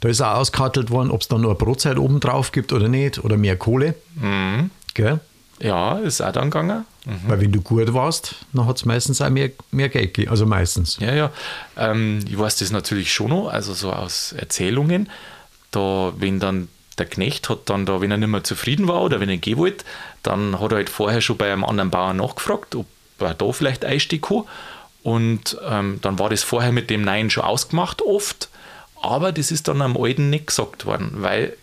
da 0.00 0.08
ist 0.08 0.20
auch 0.20 0.38
ausgekartelt 0.38 0.90
worden, 0.90 1.12
ob 1.12 1.20
es 1.20 1.28
dann 1.28 1.42
noch 1.42 1.50
eine 1.50 1.58
Brotzeit 1.58 1.98
oben 1.98 2.18
drauf 2.18 2.50
gibt 2.50 2.72
oder 2.72 2.88
nicht, 2.88 3.22
oder 3.22 3.36
mehr 3.36 3.56
Kohle. 3.56 3.94
Mhm. 4.16 4.70
Gell? 4.94 5.20
Ja, 5.60 5.98
ist 5.98 6.20
auch 6.20 6.32
dann 6.32 6.50
gegangen. 6.50 6.84
Weil 7.26 7.40
wenn 7.40 7.52
du 7.52 7.62
gut 7.62 7.92
warst, 7.94 8.34
dann 8.52 8.66
hat 8.66 8.76
es 8.76 8.84
meistens 8.84 9.22
auch 9.22 9.30
mehr, 9.30 9.50
mehr 9.70 9.88
Geld 9.88 10.14
gegeben. 10.14 10.30
Also 10.30 10.44
meistens. 10.44 10.98
Ja, 11.00 11.14
ja. 11.14 11.32
Ähm, 11.76 12.20
ich 12.28 12.38
weiß 12.38 12.56
das 12.56 12.70
natürlich 12.70 13.12
schon 13.12 13.30
noch, 13.30 13.48
also 13.48 13.72
so 13.72 13.92
aus 13.92 14.32
Erzählungen. 14.32 15.08
Da, 15.70 16.12
wenn 16.16 16.38
dann 16.38 16.68
der 16.98 17.06
Knecht 17.06 17.48
hat 17.48 17.70
dann 17.70 17.86
da, 17.86 18.00
wenn 18.00 18.10
er 18.10 18.18
nicht 18.18 18.28
mehr 18.28 18.44
zufrieden 18.44 18.88
war 18.88 19.02
oder 19.02 19.20
wenn 19.20 19.28
er 19.28 19.36
gehen 19.38 19.56
wollte, 19.56 19.84
dann 20.22 20.60
hat 20.60 20.72
er 20.72 20.76
halt 20.76 20.90
vorher 20.90 21.20
schon 21.20 21.36
bei 21.36 21.50
einem 21.50 21.64
anderen 21.64 21.90
Bauern 21.90 22.16
nachgefragt, 22.18 22.74
ob 22.74 22.86
er 23.18 23.34
da 23.34 23.52
vielleicht 23.52 23.84
einsteigen 23.84 24.22
kann. 24.28 24.44
Und 25.02 25.56
ähm, 25.66 26.00
dann 26.02 26.18
war 26.18 26.28
das 26.28 26.42
vorher 26.42 26.72
mit 26.72 26.90
dem 26.90 27.02
Nein 27.02 27.30
schon 27.30 27.44
ausgemacht, 27.44 28.02
oft. 28.02 28.48
Aber 29.00 29.32
das 29.32 29.50
ist 29.50 29.68
dann 29.68 29.80
am 29.80 29.96
Alten 29.96 30.28
nicht 30.28 30.48
gesagt 30.48 30.84
worden, 30.84 31.12
weil 31.14 31.56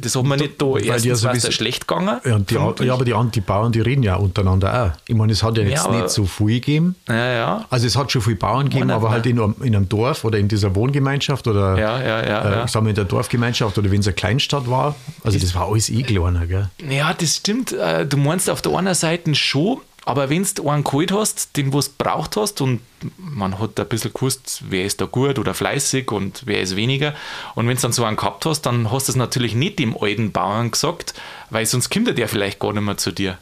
das 0.00 0.14
hat 0.16 0.24
man 0.24 0.38
nicht 0.38 0.60
da 0.60 0.66
Weil 0.66 0.84
erstens 0.86 1.02
die 1.02 1.08
ja 1.08 1.14
war 1.14 1.32
es 1.34 1.42
sowieso- 1.42 1.50
schlecht 1.52 1.86
gegangen. 1.88 2.20
Ja, 2.24 2.38
die, 2.38 2.54
ja, 2.54 2.92
aber 2.94 3.04
die, 3.04 3.14
die 3.34 3.40
Bauern, 3.40 3.72
die 3.72 3.80
reden 3.80 4.02
ja 4.02 4.16
untereinander 4.16 4.92
auch. 4.94 4.98
Ich 5.08 5.14
meine, 5.14 5.32
es 5.32 5.42
hat 5.42 5.56
ja 5.56 5.64
jetzt 5.64 5.84
aber- 5.84 5.96
nicht 5.96 6.10
so 6.10 6.24
viel 6.24 6.46
gegeben. 6.60 6.94
ja, 7.08 7.14
ja. 7.32 7.64
Also 7.70 7.86
es 7.86 7.96
hat 7.96 8.10
schon 8.12 8.22
viele 8.22 8.36
Bauern 8.36 8.68
gegeben, 8.68 8.90
aber 8.90 9.10
halt 9.10 9.26
in 9.26 9.40
einem, 9.40 9.54
in 9.62 9.74
einem 9.76 9.88
Dorf 9.88 10.24
oder 10.24 10.38
in 10.38 10.48
dieser 10.48 10.74
Wohngemeinschaft 10.74 11.46
oder 11.46 11.78
Ja, 11.78 12.00
ja, 12.00 12.06
ja, 12.26 12.42
äh, 12.42 12.52
ja. 12.60 12.68
sagen 12.68 12.86
wir 12.86 12.90
in 12.90 12.96
der 12.96 13.04
Dorfgemeinschaft 13.04 13.76
oder 13.78 13.90
wenn 13.90 14.00
es 14.00 14.06
eine 14.06 14.14
Kleinstadt 14.14 14.68
war. 14.70 14.94
Also 15.22 15.38
das 15.38 15.54
war 15.54 15.68
alles 15.68 15.90
eh 15.90 16.02
kleiner, 16.02 16.46
gell? 16.46 16.68
Ja, 16.88 17.12
das 17.14 17.36
stimmt. 17.36 17.72
Äh, 17.72 18.06
Du 18.06 18.16
meinst 18.16 18.48
auf 18.50 18.60
der 18.62 18.72
einen 18.76 18.94
Seite 18.94 19.34
schon, 19.34 19.78
aber 20.04 20.28
wenn 20.28 20.46
du 20.54 20.68
einen 20.68 20.84
geholt 20.84 21.12
hast, 21.12 21.56
den 21.56 21.70
du 21.70 21.80
braucht 21.98 22.36
hast 22.36 22.60
und 22.60 22.80
man 23.16 23.58
hat 23.58 23.78
ein 23.80 23.88
bisschen 23.88 24.12
gewusst, 24.12 24.62
wer 24.68 24.84
ist 24.84 25.00
da 25.00 25.06
gut 25.06 25.38
oder 25.38 25.54
fleißig 25.54 26.10
und 26.12 26.42
wer 26.46 26.60
ist 26.60 26.76
weniger. 26.76 27.14
Und 27.54 27.66
wenn 27.68 27.76
du 27.76 27.82
dann 27.82 27.92
so 27.92 28.04
einen 28.04 28.16
gehabt 28.16 28.44
hast, 28.44 28.62
dann 28.62 28.90
hast 28.90 29.08
du 29.08 29.12
es 29.12 29.16
natürlich 29.16 29.54
nicht 29.54 29.78
dem 29.78 29.96
alten 29.96 30.32
Bauern 30.32 30.70
gesagt, 30.70 31.14
weil 31.50 31.66
sonst 31.66 31.90
kommt 31.90 32.16
der 32.16 32.28
vielleicht 32.28 32.60
gar 32.60 32.72
nicht 32.72 32.82
mehr 32.82 32.96
zu 32.96 33.12
dir. 33.12 33.38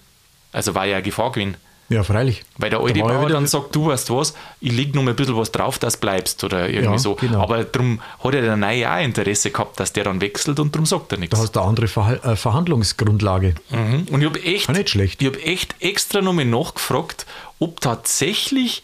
Also 0.52 0.75
war 0.75 0.87
ja 0.87 0.97
eine 0.97 1.02
Gefahr 1.02 1.33
gewesen. 1.33 1.57
Ja, 1.92 2.02
freilich. 2.02 2.42
Weil 2.58 2.70
der 2.70 2.78
Da 2.78 2.84
alte 2.84 2.99
ja 2.99 3.06
Bauer 3.06 3.28
dann 3.28 3.46
sagt, 3.46 3.75
du 3.75 3.87
weißt 3.87 4.11
was, 4.11 4.34
ich 4.61 4.72
leg 4.72 4.94
noch 4.94 5.02
mal 5.02 5.11
ein 5.11 5.16
bisschen 5.16 5.37
was 5.37 5.52
drauf, 5.52 5.78
dass 5.78 5.94
du 5.94 6.00
bleibst 6.00 6.42
oder 6.44 6.68
irgendwie 6.68 6.92
Ja, 6.94 6.99
so. 6.99 7.14
genau. 7.14 7.42
Aber 7.42 7.64
darum 7.64 8.00
hat 8.22 8.34
ja 8.34 8.40
der 8.40 8.56
Neue 8.56 8.90
auch 8.90 9.00
Interesse 9.02 9.50
gehabt, 9.50 9.78
dass 9.80 9.92
der 9.92 10.04
dann 10.04 10.20
wechselt 10.20 10.58
und 10.61 10.75
darum 10.75 10.87
sagt 10.87 11.12
er 11.12 11.18
nichts. 11.18 11.37
Da 11.37 11.42
hast 11.42 11.52
du 11.56 11.61
eine 11.61 11.68
andere 11.68 11.88
Verhal 11.88 12.20
äh, 12.25 12.37
Verhandlungsgrundlage. 12.37 13.54
Mhm. 13.70 14.06
Und 14.11 14.20
ich 14.20 14.26
habe 14.26 14.42
echt, 14.42 14.68
War 14.68 14.76
nicht 14.76 14.90
schlecht. 14.90 15.20
Ich 15.22 15.28
habe 15.28 15.42
echt 15.42 15.75
extra 15.80 16.20
nochmal 16.20 16.44
nachgefragt, 16.44 17.26
ob 17.58 17.80
tatsächlich 17.80 18.82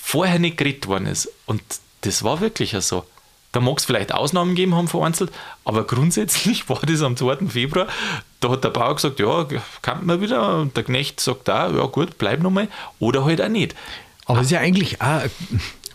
vorher 0.00 0.38
nicht 0.38 0.56
geredet 0.56 0.86
worden 0.86 1.06
ist. 1.06 1.28
Und 1.46 1.62
das 2.02 2.22
war 2.22 2.40
wirklich 2.40 2.72
ja 2.72 2.80
so. 2.80 3.04
Da 3.54 3.60
mag 3.60 3.78
es 3.78 3.84
vielleicht 3.84 4.12
Ausnahmen 4.12 4.56
geben 4.56 4.74
haben 4.74 4.88
vereinzelt, 4.88 5.30
aber 5.64 5.84
grundsätzlich 5.84 6.68
war 6.68 6.80
das 6.84 7.02
am 7.02 7.16
2. 7.16 7.46
Februar. 7.48 7.86
Da 8.40 8.50
hat 8.50 8.64
der 8.64 8.70
Bauer 8.70 8.96
gesagt, 8.96 9.20
ja, 9.20 9.46
kann 9.80 10.04
man 10.04 10.20
wieder. 10.20 10.58
Und 10.58 10.76
der 10.76 10.82
Knecht 10.84 11.20
sagt 11.20 11.46
da, 11.48 11.70
ja 11.70 11.86
gut, 11.86 12.18
bleib 12.18 12.42
nochmal. 12.42 12.68
Oder 12.98 13.24
halt 13.24 13.40
auch 13.40 13.48
nicht. 13.48 13.74
Aber 14.26 14.40
es 14.40 14.46
ist 14.46 14.50
ja 14.50 14.58
eigentlich 14.60 15.00
auch, 15.00 15.20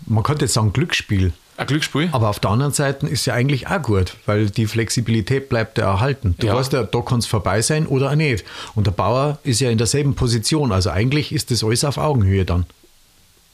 man 0.07 0.23
könnte 0.23 0.45
jetzt 0.45 0.53
sagen 0.53 0.71
Glücksspiel. 0.71 1.33
Ein 1.57 1.67
Glücksspiel. 1.67 2.07
Aber 2.13 2.29
auf 2.29 2.39
der 2.39 2.51
anderen 2.51 2.71
Seite 2.71 3.05
ist 3.07 3.25
ja 3.25 3.33
eigentlich 3.33 3.67
auch 3.67 3.81
gut, 3.81 4.13
weil 4.25 4.49
die 4.49 4.65
Flexibilität 4.65 5.49
bleibt 5.49 5.77
ja 5.77 5.91
erhalten. 5.91 6.35
Du 6.39 6.47
Ja. 6.47 6.55
weißt 6.55 6.71
ja, 6.71 6.83
da 6.83 7.01
kann 7.01 7.19
es 7.19 7.25
vorbei 7.25 7.61
sein 7.61 7.85
oder 7.87 8.11
auch 8.11 8.15
nicht. 8.15 8.45
Und 8.75 8.87
der 8.87 8.91
Bauer 8.91 9.39
ist 9.43 9.59
ja 9.59 9.69
in 9.69 9.77
derselben 9.77 10.15
Position. 10.15 10.71
Also 10.71 10.89
eigentlich 10.91 11.33
ist 11.33 11.51
das 11.51 11.61
alles 11.61 11.83
auf 11.83 11.97
Augenhöhe 11.97 12.45
dann. 12.45 12.65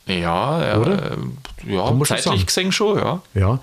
Ja, 0.06 0.64
ja, 0.64 0.78
Oder? 0.78 1.12
äh, 1.14 1.74
ja 1.74 1.90
muss 1.92 2.10
schon 2.10 2.18
zeitlich 2.20 2.46
gesehen 2.46 2.72
schon, 2.72 3.00
ja. 3.00 3.22
Ja. 3.34 3.60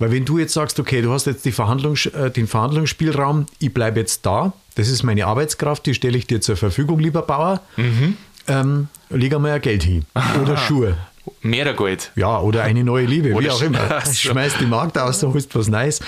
Weil 0.00 0.10
wenn 0.12 0.24
du 0.24 0.38
jetzt 0.38 0.54
sagst, 0.54 0.80
okay, 0.80 1.02
du 1.02 1.12
hast 1.12 1.26
jetzt 1.26 1.44
die 1.44 1.52
Verhandlungs-, 1.52 2.12
äh, 2.12 2.30
den 2.30 2.46
Verhandlungsspielraum, 2.48 3.46
ich 3.60 3.72
bleibe 3.72 4.00
jetzt 4.00 4.24
da, 4.26 4.52
das 4.74 4.88
ist 4.88 5.02
meine 5.02 5.26
Arbeitskraft, 5.26 5.84
die 5.86 5.94
stelle 5.94 6.16
ich 6.18 6.26
dir 6.26 6.40
zur 6.40 6.56
Verfügung, 6.56 6.98
lieber 6.98 7.22
Bauer, 7.22 7.60
Mhm. 7.76 8.16
ähm, 8.48 8.88
leg 9.10 9.34
einmal 9.34 9.52
ein 9.52 9.60
Geld 9.60 9.82
hin. 9.84 10.04
Oder 10.42 10.56
Schuhe. 10.56 10.96
Mehr 11.42 11.72
Geld. 11.74 12.10
Ja, 12.16 12.40
oder 12.40 12.62
eine 12.64 12.82
neue 12.82 13.04
Liebe, 13.04 13.28
wie 13.30 13.34
Oder 13.34 13.52
auch 13.52 13.62
immer. 13.62 13.78
Ach 13.90 14.06
so. 14.06 14.12
Schmeißt 14.30 14.56
die 14.60 14.66
Markt 14.66 14.96
aus, 14.98 15.20
da 15.20 15.28
holst 15.28 15.54
was 15.54 15.68
Neues. 15.68 16.00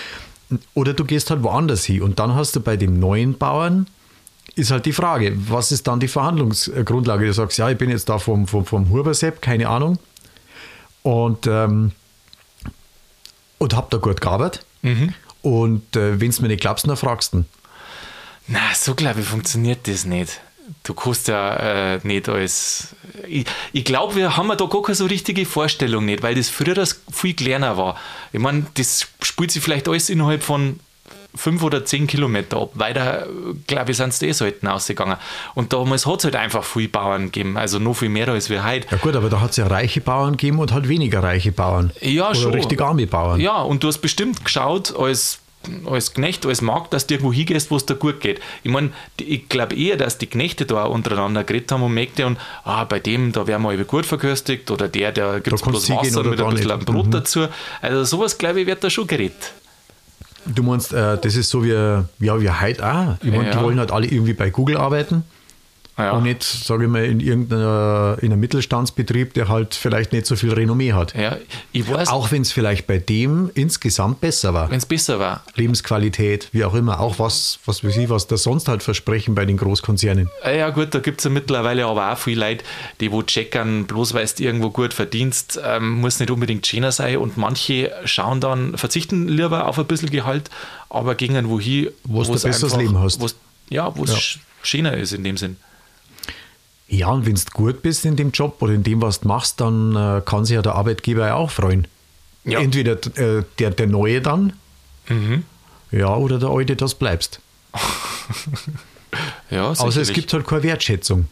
Oder 0.75 0.95
du 0.95 1.05
gehst 1.05 1.31
halt 1.31 1.43
woanders 1.43 1.85
hin. 1.85 2.03
Und 2.03 2.19
dann 2.19 2.35
hast 2.35 2.57
du 2.57 2.61
bei 2.61 2.77
dem 2.79 2.99
neuen 2.99 3.37
Bauern, 3.37 3.87
ist 4.55 4.71
halt 4.71 4.87
die 4.87 4.93
Frage, 4.93 5.35
was 5.49 5.71
ist 5.71 5.87
dann 5.87 6.01
die 6.01 6.09
Verhandlungsgrundlage? 6.09 7.27
Du 7.27 7.33
sagst, 7.35 7.59
ja, 7.59 7.69
ich 7.71 7.77
bin 7.79 7.91
jetzt 7.91 8.09
da 8.09 8.19
vom, 8.19 8.47
vom, 8.47 8.65
vom 8.65 8.89
Hubersepp, 8.91 9.43
keine 9.43 9.69
Ahnung. 9.69 9.99
Und, 11.03 11.47
ähm, 11.47 11.93
und 13.63 13.77
hab 13.77 13.91
da 13.91 13.99
gut 13.99 14.21
gearbeitet. 14.21 14.65
Mhm. 14.83 15.15
Und 15.41 15.97
äh, 15.97 16.21
wenn 16.21 16.31
du 16.31 16.43
mir 16.43 16.49
nicht 16.49 16.61
glaubst, 16.61 16.87
dann 16.87 16.97
fragst 16.97 17.33
du. 17.33 17.45
Na, 18.49 18.61
so 18.75 18.95
glaube 18.95 19.21
ich, 19.21 19.27
funktioniert 19.27 19.87
das 19.87 20.05
nicht. 20.05 20.41
Du 20.83 20.95
kannst 20.95 21.29
ja 21.29 21.95
äh, 21.95 22.01
nicht 22.03 22.29
alles. 22.29 22.95
Ich, 23.29 23.47
ich 23.73 23.85
glaube, 23.85 24.17
wir 24.17 24.37
haben 24.37 24.49
da 24.49 24.67
gar 24.67 24.83
keine 24.83 24.95
so 24.97 25.07
richtige 25.07 25.47
Vorstellung 25.47 26.05
nicht, 26.05 26.23
weil 26.23 26.35
das 26.35 26.49
früher 26.49 26.75
das 26.75 27.03
viel 27.11 27.35
kleiner 27.35 27.77
war. 27.77 27.97
Ich 28.33 28.41
meine, 28.41 28.67
das 28.75 29.07
spielt 29.23 29.53
sich 29.53 29.63
vielleicht 29.63 29.89
alles 29.89 30.11
innerhalb 30.11 30.43
von 30.43 30.81
fünf 31.35 31.63
oder 31.63 31.85
zehn 31.85 32.07
Kilometer 32.07 32.59
ab. 32.61 32.71
Weiter, 32.75 33.27
glaube 33.67 33.91
ich, 33.93 33.97
sind 33.97 34.11
es 34.11 34.21
eh 34.23 34.33
selten 34.33 34.67
ausgegangen. 34.69 35.17
Und 35.55 35.73
damals 35.73 36.07
hat 36.07 36.19
es 36.19 36.25
halt 36.25 36.37
einfach 36.37 36.65
viele 36.65 36.89
Bauern 36.89 37.27
gegeben, 37.33 37.57
also 37.57 37.79
noch 37.79 37.95
viel 37.95 38.09
mehr 38.11 38.29
als 38.29 38.51
wir 38.51 38.65
heute. 38.65 38.87
Ja 38.91 38.99
gut, 38.99 39.17
aber 39.17 39.31
da 39.31 39.41
hat 39.41 39.51
es 39.53 39.57
ja 39.57 39.67
reiche 39.67 40.01
Bauern 40.01 40.33
gegeben 40.33 40.59
und 40.59 40.73
halt 40.73 40.89
weniger 40.89 41.23
reiche 41.23 41.53
Bauern. 41.53 41.91
Ja, 42.01 42.27
Oder 42.31 42.35
schon. 42.35 42.55
richtig 42.55 42.81
arme 42.81 43.07
Bauern. 43.07 43.41
Ja, 43.41 43.63
und 43.63 43.83
du 43.83 43.89
hast 43.89 43.99
bestimmt 43.99 44.45
geschaut 44.45 44.95
als, 44.99 45.39
als 45.89 46.13
Knecht, 46.13 46.45
als 46.45 46.61
Magd, 46.61 46.93
dass 46.93 47.07
du 47.07 47.15
irgendwo 47.15 47.33
hingehst, 47.33 47.71
wo 47.71 47.77
es 47.77 47.87
dir 47.87 47.95
gut 47.95 48.21
geht. 48.21 48.41
Ich 48.63 48.71
meine, 48.71 48.91
ich 49.19 49.49
glaube 49.49 49.75
eher, 49.77 49.97
dass 49.97 50.19
die 50.19 50.27
Knechte 50.27 50.67
da 50.67 50.85
untereinander 50.85 51.45
geredet 51.45 51.71
haben 51.73 51.83
und 51.83 51.95
Mägde 51.95 52.27
und 52.27 52.37
ah, 52.65 52.85
bei 52.85 52.99
dem, 53.01 53.33
da 53.33 53.47
werden 53.47 53.63
wir 53.63 53.73
eben 53.73 53.87
gut 53.87 54.05
verköstigt 54.05 54.71
oder 54.71 54.89
der, 54.89 55.13
der 55.13 55.41
gibt 55.41 55.55
es 55.57 55.63
bloß 55.63 55.89
Wasser 55.91 56.25
mit 56.25 56.41
ein 56.41 56.51
bisschen. 56.55 56.79
Brot 56.81 57.07
Mhm. 57.07 57.11
dazu. 57.13 57.47
Also 57.81 58.05
sowas, 58.05 58.37
glaube 58.39 58.61
ich, 58.61 58.67
wird 58.67 58.83
da 58.85 58.91
schon 58.91 59.07
geredet. 59.07 59.53
Du 60.47 60.63
meinst, 60.63 60.93
äh, 60.93 61.19
das 61.19 61.37
ist 61.37 61.51
so 61.51 61.65
wie, 61.65 61.71
ja, 61.71 62.05
wie 62.19 62.51
heute 62.51 62.85
auch. 62.85 63.15
Ich 63.23 63.31
meine, 63.31 63.47
Ja. 63.47 63.51
die 63.59 63.65
wollen 63.65 63.79
halt 63.79 63.93
alle 63.93 64.07
irgendwie 64.07 64.33
bei 64.33 64.51
Google 64.51 64.77
arbeiten 64.77 65.25
Ja. 65.99 66.13
und 66.13 66.23
nicht, 66.23 66.43
sage 66.43 66.85
ich 66.85 66.91
mal, 66.91 67.05
in 67.05 67.21
irgendeiner 67.21 68.17
in 68.23 68.33
einem 68.33 68.41
Mittelstandsbetrieb, 68.41 69.35
der 69.35 69.49
halt 69.49 69.75
vielleicht 69.75 70.13
nicht 70.13 70.25
so 70.25 70.37
viel 70.37 70.53
Renommee 70.53 70.95
hat. 70.95 71.15
ja, 71.15 71.37
ich 71.73 71.89
weiß, 71.89 72.09
Auch 72.09 72.31
wenn 72.33 72.43
es 72.43 72.51
vielleicht 72.51 72.87
bei 72.87 72.97
dem 72.99 73.51
insgesamt 73.55 74.21
besser 74.21 74.55
war. 74.55 74.71
wenn 74.71 74.79
es 74.79 74.87
besser 74.87 75.19
war. 75.19 75.45
Lebensqualität, 75.55 76.49
wie 76.53 76.65
auch 76.65 76.75
immer. 76.75 76.99
Auch 77.01 77.19
was, 77.19 77.59
was 77.67 77.85
weiß 77.85 77.97
ich, 77.99 78.09
was 78.09 78.27
da 78.27 78.37
sonst 78.37 78.69
halt 78.69 78.83
versprechen 78.83 79.35
bei 79.35 79.45
den 79.45 79.57
Großkonzernen. 79.59 80.31
Ja 80.45 80.71
gut, 80.71 80.95
da 80.95 80.99
gibt 81.01 81.21
es 81.21 81.25
ja 81.25 81.31
mittlerweile 81.31 81.85
aber 81.87 82.13
auch 82.13 82.19
viele 82.19 82.41
Leute, 82.49 82.65
die 83.01 83.13
wo 83.13 83.23
checkern, 83.23 83.85
bloß 83.87 84.15
weil 84.15 84.27
du 84.37 84.43
irgendwo 84.45 84.71
gut 84.71 84.95
verdienst, 84.95 85.61
ähm, 85.63 86.01
muss 86.01 86.21
nicht 86.21 86.31
unbedingt 86.31 86.67
schöner 86.67 86.93
sein 86.93 87.19
und 87.19 87.37
manche 87.37 87.93
schauen 88.05 88.41
dann, 88.41 88.79
verzichten 88.79 89.29
lieber 89.29 89.67
auf 89.69 89.79
ein 89.79 89.87
bisschen 89.87 90.11
Gehalt, 90.11 90.49
aber 90.89 91.15
gehen 91.17 91.35
dann 91.35 91.49
wohin, 91.51 91.89
Wo's 92.05 92.29
du 92.29 92.35
wo's 92.35 92.43
besseres 92.45 92.77
Leben 92.77 92.99
hast. 92.99 93.21
wo's- 93.21 93.37
Ja, 93.69 93.95
wo 93.97 94.05
es 94.05 94.11
Ja. 94.11 94.17
sch- 94.17 94.39
schöner 94.63 94.97
ist 94.97 95.13
in 95.13 95.25
dem 95.25 95.37
Sinn. 95.37 95.57
Ja, 96.95 97.09
und 97.09 97.25
wenn 97.25 97.35
du 97.35 97.41
gut 97.55 97.81
bist 97.81 98.05
in 98.05 98.17
dem 98.17 98.33
Job 98.33 98.61
oder 98.61 98.75
in 98.75 98.83
dem, 98.83 99.01
was 99.01 99.21
du 99.21 99.29
machst, 99.29 99.63
dann 99.63 99.97
äh, 99.97 100.21
kann 100.25 100.45
sich 100.45 100.55
ja 100.57 100.61
der 100.63 100.75
Arbeitgeber 100.75 101.27
ja 101.27 101.35
auch 101.37 101.51
freuen. 101.51 101.87
Ja. 102.45 102.61
Entweder 102.61 102.93
äh, 103.17 103.45
der, 103.59 103.71
der 103.71 103.87
Neue 103.87 104.21
dann, 104.21 104.53
Mhm. 105.09 105.45
ja, 105.91 106.15
oder 106.15 106.39
der 106.39 106.51
Alte, 106.51 106.77
das 106.77 106.95
bleibst. 106.95 107.41
Ja, 109.51 109.69
Außer 109.71 110.01
es 110.01 110.13
gibt 110.13 110.33
halt 110.33 110.47
keine 110.47 110.63
Wertschätzung. 110.63 111.27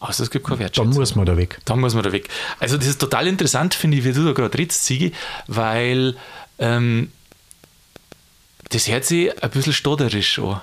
Außer 0.00 0.22
es 0.22 0.30
gibt 0.30 0.46
keine 0.46 0.56
Dann 0.56 0.64
Wertschätzung. 0.64 0.94
muss 0.94 1.14
man 1.16 1.26
da 1.26 1.36
weg. 1.36 1.58
Dann 1.66 1.80
muss 1.80 1.94
man 1.94 2.02
da 2.02 2.10
weg. 2.12 2.28
Also 2.60 2.78
das 2.78 2.86
ist 2.86 2.98
total 2.98 3.26
interessant, 3.26 3.74
finde 3.74 3.98
ich, 3.98 4.04
wie 4.04 4.12
du 4.12 4.24
da 4.24 4.32
gerade 4.32 4.56
redest, 4.56 4.86
Sigi, 4.86 5.12
weil 5.46 6.16
ähm, 6.58 7.10
das 8.70 8.88
hört 8.88 9.04
sich 9.04 9.42
ein 9.42 9.50
bisschen 9.50 9.74
stodderisch 9.74 10.38
an. 10.38 10.62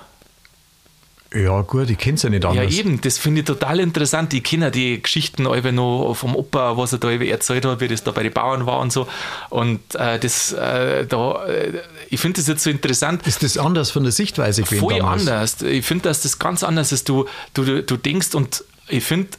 Ja, 1.34 1.62
gut, 1.62 1.90
ich 1.90 1.98
kenne 1.98 2.14
es 2.14 2.22
ja 2.22 2.30
nicht 2.30 2.44
anders. 2.44 2.72
Ja, 2.72 2.78
eben, 2.78 3.00
das 3.00 3.18
finde 3.18 3.40
ich 3.40 3.46
total 3.46 3.80
interessant. 3.80 4.32
Ich 4.34 4.44
kenne 4.44 4.70
die 4.70 5.02
Geschichten 5.02 5.48
alle 5.48 5.72
noch 5.72 6.14
vom 6.14 6.36
Opa, 6.36 6.76
was 6.76 6.92
er 6.92 6.98
da 6.98 7.10
erzählt 7.10 7.64
hat, 7.64 7.80
wie 7.80 7.88
das 7.88 8.04
da 8.04 8.12
bei 8.12 8.22
den 8.22 8.32
Bauern 8.32 8.66
war 8.66 8.78
und 8.78 8.92
so. 8.92 9.08
Und 9.50 9.80
äh, 9.96 10.20
das, 10.20 10.52
äh, 10.52 11.06
da, 11.06 11.44
äh, 11.46 11.80
ich 12.08 12.20
finde 12.20 12.38
das 12.38 12.46
jetzt 12.46 12.62
so 12.62 12.70
interessant. 12.70 13.26
Ist 13.26 13.42
das 13.42 13.58
anders 13.58 13.90
von 13.90 14.04
der 14.04 14.12
Sichtweise 14.12 14.62
gewesen 14.62 14.80
Voll 14.80 14.98
damals? 14.98 15.26
anders. 15.26 15.62
Ich 15.62 15.84
finde, 15.84 16.04
dass 16.04 16.22
das 16.22 16.38
ganz 16.38 16.62
anders 16.62 16.92
ist. 16.92 17.08
Du, 17.08 17.26
du, 17.52 17.82
du 17.82 17.96
denkst 17.96 18.34
und 18.34 18.62
ich 18.88 19.02
finde, 19.02 19.30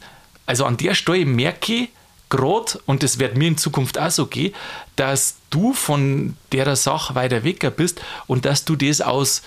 also 0.44 0.66
an 0.66 0.76
der 0.76 0.94
Stelle 0.94 1.24
merke 1.24 1.72
ich 1.72 1.88
gerade, 2.28 2.78
und 2.84 3.02
das 3.02 3.18
wird 3.18 3.38
mir 3.38 3.48
in 3.48 3.56
Zukunft 3.56 3.98
auch 3.98 4.10
so 4.10 4.26
gehen, 4.26 4.54
dass 4.96 5.36
du 5.48 5.72
von 5.72 6.36
der 6.52 6.76
Sache 6.76 7.14
weiter 7.14 7.42
weg 7.42 7.74
bist 7.76 8.02
und 8.26 8.44
dass 8.44 8.66
du 8.66 8.76
das 8.76 9.00
aus 9.00 9.42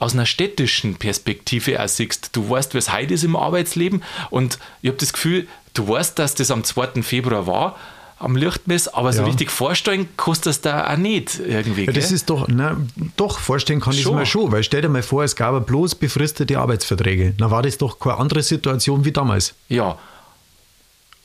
aus 0.00 0.14
einer 0.14 0.26
städtischen 0.26 0.96
Perspektive 0.96 1.80
auch 1.82 1.86
siehst. 1.88 2.30
Du 2.34 2.50
weißt, 2.50 2.74
es 2.74 2.92
heute 2.92 3.14
ist 3.14 3.22
im 3.22 3.36
Arbeitsleben 3.36 4.02
und 4.30 4.58
ich 4.82 4.88
habe 4.88 4.98
das 4.98 5.12
Gefühl, 5.12 5.46
du 5.74 5.86
weißt, 5.86 6.18
dass 6.18 6.34
das 6.34 6.50
am 6.50 6.64
2. 6.64 7.02
Februar 7.02 7.46
war, 7.46 7.76
am 8.18 8.36
Lichtmess, 8.36 8.88
aber 8.88 9.12
so 9.12 9.20
Ja. 9.20 9.26
richtig 9.28 9.50
vorstellen 9.50 10.08
kannst 10.16 10.44
du 10.44 10.50
das 10.50 10.60
da 10.60 10.92
auch 10.92 10.96
nicht 10.98 11.38
irgendwie. 11.38 11.86
Ja, 11.86 11.92
das 11.92 12.12
ist 12.12 12.28
doch, 12.28 12.48
na, 12.48 12.76
doch, 13.16 13.38
vorstellen 13.38 13.80
kann 13.80 13.94
ich 13.94 14.04
es 14.04 14.10
mir 14.10 14.26
schon, 14.26 14.52
weil 14.52 14.62
stell 14.62 14.82
dir 14.82 14.88
mal 14.90 15.02
vor, 15.02 15.24
es 15.24 15.36
gab 15.36 15.64
bloß 15.66 15.94
befristete 15.94 16.58
Arbeitsverträge. 16.58 17.34
Na 17.38 17.50
war 17.50 17.62
das 17.62 17.78
doch 17.78 17.98
keine 17.98 18.18
andere 18.18 18.42
Situation 18.42 19.04
wie 19.06 19.12
damals, 19.12 19.54
ja, 19.68 19.96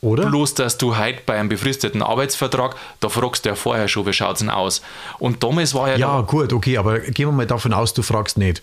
oder? 0.05 0.25
Bloß, 0.27 0.53
dass 0.53 0.77
du 0.77 0.95
heute 0.97 1.19
bei 1.25 1.37
einem 1.39 1.49
befristeten 1.49 2.01
Arbeitsvertrag, 2.01 2.75
da 2.99 3.09
fragst 3.09 3.43
du 3.45 3.49
ja 3.49 3.55
vorher 3.55 3.87
schon, 3.87 4.05
wie 4.05 4.13
schaut 4.13 4.33
es 4.33 4.39
denn 4.39 4.49
aus? 4.49 4.81
Und 5.19 5.43
damals 5.43 5.73
war 5.73 5.89
ja, 5.89 5.97
Ja, 5.97 6.21
gut, 6.21 6.53
okay, 6.53 6.77
aber 6.77 6.99
gehen 6.99 7.27
wir 7.27 7.31
mal 7.31 7.47
davon 7.47 7.73
aus, 7.73 7.93
du 7.93 8.01
fragst 8.03 8.37
nicht. 8.37 8.61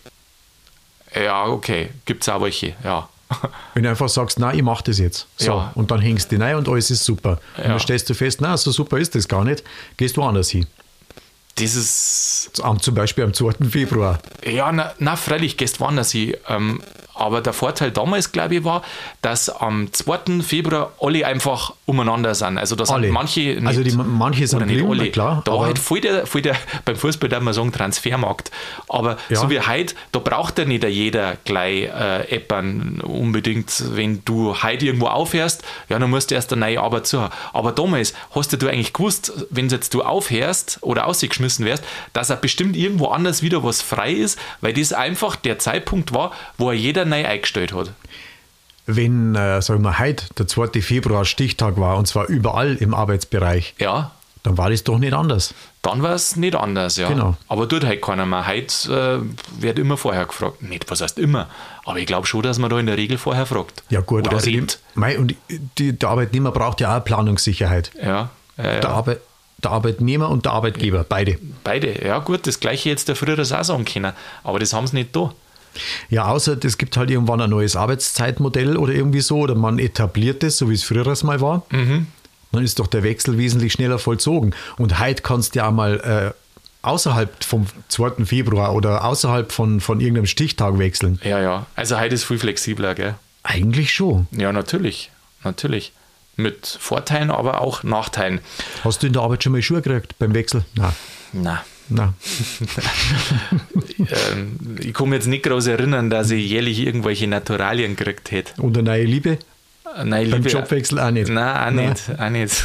Ja, 1.14 1.46
okay, 1.46 1.90
gibt 2.06 2.22
es 2.22 2.28
auch 2.28 2.40
welche, 2.40 2.75
ja. 2.84 3.08
Wenn 3.75 3.82
du 3.82 3.90
einfach 3.90 4.08
sagst, 4.08 4.38
nein, 4.38 4.56
ich 4.58 4.62
mache 4.62 4.84
das 4.84 4.99
jetzt. 4.99 5.26
So, 5.37 5.46
Ja. 5.52 5.72
und 5.75 5.90
dann 5.90 6.00
hängst 6.00 6.30
du 6.32 6.37
rein 6.40 6.56
und 6.56 6.68
alles 6.68 6.90
ist 6.90 7.04
super. 7.04 7.38
Und 7.56 7.62
Ja. 7.64 7.70
dann 7.70 7.80
stellst 7.80 8.08
du 8.08 8.14
fest, 8.14 8.40
nein, 8.40 8.56
so 8.56 8.70
super 8.70 8.99
ist 8.99 9.14
das 9.14 9.26
gar 9.26 9.44
nicht. 9.44 9.62
Gehst 9.96 10.16
woanders 10.16 10.50
hin. 10.50 10.66
Das 11.56 11.75
ist 11.75 12.61
Am, 12.62 12.80
zum 12.80 12.94
Beispiel 12.94 13.25
am 13.25 13.34
2. 13.34 13.68
Februar. 13.70 14.18
Ja, 14.44 14.72
na, 14.72 14.92
na 14.99 15.16
freilich, 15.16 15.56
gehst 15.58 15.80
woanders 15.80 16.12
hin. 16.12 16.34
Ähm, 16.49 16.82
aber 17.23 17.41
der 17.41 17.52
Vorteil 17.52 17.91
damals, 17.91 18.33
glaube 18.33 18.57
ich, 18.57 18.64
war, 18.64 18.83
dass 19.23 19.49
am 19.49 19.93
2. 19.93 20.43
Februar 20.43 20.93
alle 21.00 21.26
einfach 21.26 21.73
umeinander 21.87 22.35
sind. 22.35 22.59
Also 22.59 22.76
da 22.76 22.85
sind 22.87 23.09
manche 23.11 23.41
nicht. 23.41 23.67
Also 23.67 23.83
die- 23.83 23.93
manche 23.93 24.47
sind 24.47 24.67
nicht 24.67 24.85
alle. 24.85 25.11
klar, 25.11 25.43
Da 25.45 25.59
halt 25.61 25.79
voll 25.79 26.00
der, 26.00 26.26
voll 26.26 26.43
der, 26.43 26.57
beim 26.85 26.97
Fußball 26.97 27.29
darf 27.29 27.43
man 27.43 27.55
sagen, 27.55 27.73
Transfermarkt. 27.73 28.50
Aber 28.88 29.17
Ja. 29.29 29.37
so 29.41 29.50
wie 29.50 29.61
heute, 29.61 29.95
da 30.12 30.19
braucht 30.19 30.59
ja 30.59 30.64
nicht 30.64 30.85
jeder 30.85 31.37
gleich 31.45 31.85
äh, 31.85 32.37
Appern 32.37 33.00
unbedingt. 33.00 33.73
Wenn 33.95 34.25
du 34.25 34.55
heute 34.62 34.87
irgendwo 34.87 35.07
aufhörst, 35.07 35.62
ja, 35.88 35.99
dann 35.99 36.11
musst 36.11 36.31
du 36.31 36.35
erst 36.35 36.52
eine 36.52 36.61
neue 36.67 36.81
Arbeit 36.81 37.07
suchen. 37.07 37.29
Aber 37.52 37.73
damals 37.73 38.14
hast 38.35 38.61
du 38.61 38.69
eigentlich 38.69 38.93
gewusst, 38.93 39.33
wenn 39.50 39.69
jetzt 39.69 39.95
du 39.95 40.02
aufhörst 40.02 40.79
oder 40.83 41.07
ausgeschmissen 41.07 41.64
wärst, 41.64 41.85
dass 42.12 42.31
er 42.31 42.37
bestimmt 42.37 42.76
irgendwo 42.76 43.07
anders 43.07 43.43
wieder 43.43 43.62
was 43.64 43.83
frei 43.83 44.12
ist, 44.12 44.38
weil 44.61 44.73
das 44.73 44.93
einfach 44.93 45.37
der 45.37 45.59
Zeitpunkt 45.59 46.12
war, 46.14 46.33
wo 46.59 46.69
er 46.71 46.75
jeder 46.76 47.05
neu 47.12 47.26
eingestellt 47.26 47.73
hat. 47.75 47.92
Wenn, 48.87 49.35
äh, 49.37 49.62
sagen 49.62 49.83
wir, 49.83 49.99
heute 50.00 50.26
der 50.38 50.49
2. 50.49 50.83
Februar 50.83 51.25
Stichtag 51.25 51.78
war, 51.78 51.97
und 51.97 52.07
zwar 52.09 52.26
überall 52.26 52.75
im 52.76 52.95
Arbeitsbereich, 52.95 53.75
Ja, 53.78 54.11
dann 54.42 54.59
war 54.59 54.71
das 54.71 54.83
doch 54.83 54.99
nicht 54.99 55.12
anders. 55.12 55.54
dann 55.83 56.02
war 56.02 56.14
es 56.14 56.35
nicht 56.35 56.57
anders, 56.57 56.97
ja. 56.97 57.09
Genau. 57.09 57.37
Aber 57.47 57.69
tut 57.69 57.85
halt 57.85 58.02
keiner 58.02 58.26
mehr. 58.26 58.45
Heute 58.49 59.23
äh, 59.23 59.62
wird 59.62 59.78
immer 59.78 59.97
vorher 59.97 60.25
gefragt. 60.26 60.62
Nicht, 60.62 60.90
was 60.90 61.00
heißt 61.00 61.16
immer? 61.21 61.49
Aber 61.85 61.99
ich 61.99 62.07
glaube 62.07 62.26
schon, 62.26 62.42
dass 62.42 62.59
man 62.59 62.69
da 62.71 62.78
in 62.81 62.87
der 62.87 62.97
Regel 62.97 63.19
vorher 63.19 63.47
fragt. 63.47 63.85
Ja 63.88 64.00
gut, 64.00 64.26
Oder 64.26 64.45
redet. 64.45 64.81
Mei, 64.95 65.16
und 65.16 65.37
die, 65.78 65.92
der 65.97 66.09
Arbeitnehmer 66.09 66.50
braucht 66.50 66.81
ja 66.81 66.99
auch 66.99 67.04
Planungssicherheit. 67.04 67.92
Ja, 68.02 68.04
ja, 68.09 68.31
Der, 68.57 68.81
ja. 68.81 68.88
Arbeit, 68.88 69.21
der 69.59 69.71
Arbeitnehmer 69.71 70.28
und 70.28 70.45
der 70.45 70.52
Arbeitgeber, 70.54 71.04
beide. 71.09 71.38
Beide. 71.62 72.04
Ja, 72.04 72.19
gut, 72.19 72.49
das 72.49 72.59
gleiche 72.59 72.88
jetzt 72.88 73.07
der 73.07 73.14
früher 73.14 73.38
auch 73.38 73.45
sagen 73.64 73.85
können. 73.85 74.12
Aber 74.42 74.59
das 74.59 74.73
haben 74.73 74.88
sie 74.88 74.97
nicht 74.97 75.14
da. 75.14 75.33
Ja, 76.11 76.26
außer 76.26 76.57
es 76.64 76.79
gibt 76.79 76.97
halt 76.97 77.11
irgendwann 77.11 77.41
ein 77.41 77.50
neues 77.50 77.76
Arbeitszeitmodell 77.76 78.76
oder 78.76 78.93
irgendwie 78.93 79.21
so, 79.21 79.38
oder 79.38 79.55
man 79.55 79.79
etabliert 79.79 80.43
es, 80.45 80.59
so 80.59 80.71
wie 80.71 80.75
es 80.75 80.85
früher 80.85 81.05
das 81.05 81.23
mal 81.23 81.41
war. 81.41 81.64
Mhm. 81.71 82.07
Dann 82.52 82.64
ist 82.64 82.79
doch 82.79 82.87
der 82.87 83.02
Wechsel 83.02 83.38
wesentlich 83.38 83.73
schneller 83.73 83.99
vollzogen. 83.99 84.55
Und 84.76 85.00
heute 85.00 85.23
kannst 85.23 85.55
du 85.55 85.61
ja 85.61 85.71
mal 85.71 86.35
äh, 86.35 86.87
außerhalb 86.87 87.43
vom 87.43 87.67
2. 87.88 88.25
Februar 88.26 88.75
oder 88.75 89.05
außerhalb 89.05 89.52
von, 89.52 89.81
von 89.81 90.00
irgendeinem 90.00 90.26
Stichtag 90.26 90.79
wechseln. 90.79 91.19
Ja, 91.25 91.41
ja. 91.41 91.67
Also 91.76 91.99
heute 91.99 92.14
ist 92.14 92.25
viel 92.25 92.38
flexibler, 92.38 92.95
gell? 92.95 93.14
Eigentlich 93.43 93.93
schon. 93.93 94.26
Ja, 94.33 94.52
natürlich. 94.52 95.11
Natürlich. 95.45 95.93
Mit 96.37 96.67
Vorteilen, 96.67 97.31
aber 97.31 97.61
auch 97.61 97.83
Nachteilen. 97.83 98.41
Hast 98.85 99.02
du 99.02 99.07
in 99.07 99.12
der 99.12 99.23
Arbeit 99.23 99.45
schon 99.45 99.52
mal 99.52 99.62
Schuhe 99.62 99.83
gekriegt 99.83 100.19
beim 100.19 100.35
Wechsel? 100.35 100.64
Nein. 100.75 100.93
Na, 101.33 101.64
Nein. 101.94 102.14
ähm, 103.99 104.58
ich 104.80 104.94
kann 104.94 105.08
mich 105.08 105.18
jetzt 105.18 105.26
nicht 105.28 105.44
groß 105.44 105.66
erinnern, 105.68 106.11
dass 106.11 106.30
ich 106.30 106.49
jährlich 106.49 106.80
irgendwelche 106.80 107.26
Naturalien 107.26 107.96
gekriegt 107.96 108.30
hätte. 108.30 108.61
Und 108.61 108.76
eine 108.76 108.90
neue 108.90 109.04
Liebe? 109.04 109.38
Nein, 109.94 110.30
Beim 110.30 110.42
liebe- 110.42 110.49
Jobwechsel 110.49 110.99
auch 110.99 111.11
nicht. 111.11 111.28
Nein, 111.28 111.54
auch 111.54 111.70
Nein. 111.70 111.90
nicht. 111.90 112.18
Auch 112.18 112.30
nicht. 112.30 112.64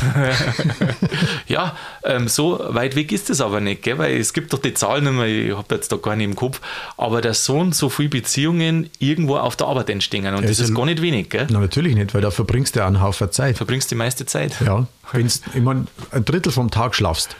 ja, 1.49 1.75
ähm, 2.05 2.29
so 2.29 2.57
weit 2.69 2.95
weg 2.95 3.11
ist 3.11 3.29
es 3.29 3.41
aber 3.41 3.59
nicht, 3.59 3.83
gell? 3.83 3.97
weil 3.97 4.15
es 4.17 4.31
gibt 4.31 4.53
doch 4.53 4.59
die 4.59 4.73
Zahlen 4.73 5.03
nicht 5.03 5.13
mehr, 5.13 5.25
ich 5.27 5.53
habe 5.57 5.75
jetzt 5.75 5.91
da 5.91 5.97
gar 5.97 6.15
nicht 6.15 6.23
im 6.23 6.35
Kopf, 6.37 6.61
aber 6.95 7.19
dass 7.19 7.43
so 7.43 7.57
und 7.59 7.75
so 7.75 7.89
viele 7.89 8.07
Beziehungen 8.07 8.89
irgendwo 8.99 9.35
auf 9.37 9.57
der 9.57 9.67
Arbeit 9.67 9.89
entstehen 9.89 10.25
und 10.33 10.43
das 10.47 10.59
ist 10.59 10.69
ja- 10.69 10.75
gar 10.75 10.85
nicht 10.85 11.01
wenig, 11.01 11.29
gell? 11.29 11.47
Na, 11.49 11.59
natürlich 11.59 11.95
nicht, 11.95 12.13
weil 12.13 12.21
da 12.21 12.31
verbringst 12.31 12.75
du 12.75 12.79
ja 12.79 12.87
einen 12.87 13.01
Haufen 13.01 13.29
Zeit. 13.29 13.57
Verbringst 13.57 13.91
die 13.91 13.95
meiste 13.95 14.25
Zeit. 14.25 14.53
Ja. 14.65 14.87
Wenn's, 15.11 15.41
ich 15.53 15.61
mein, 15.61 15.87
ein 16.11 16.23
Drittel 16.23 16.53
vom 16.53 16.71
Tag 16.71 16.95
schlafst. 16.95 17.35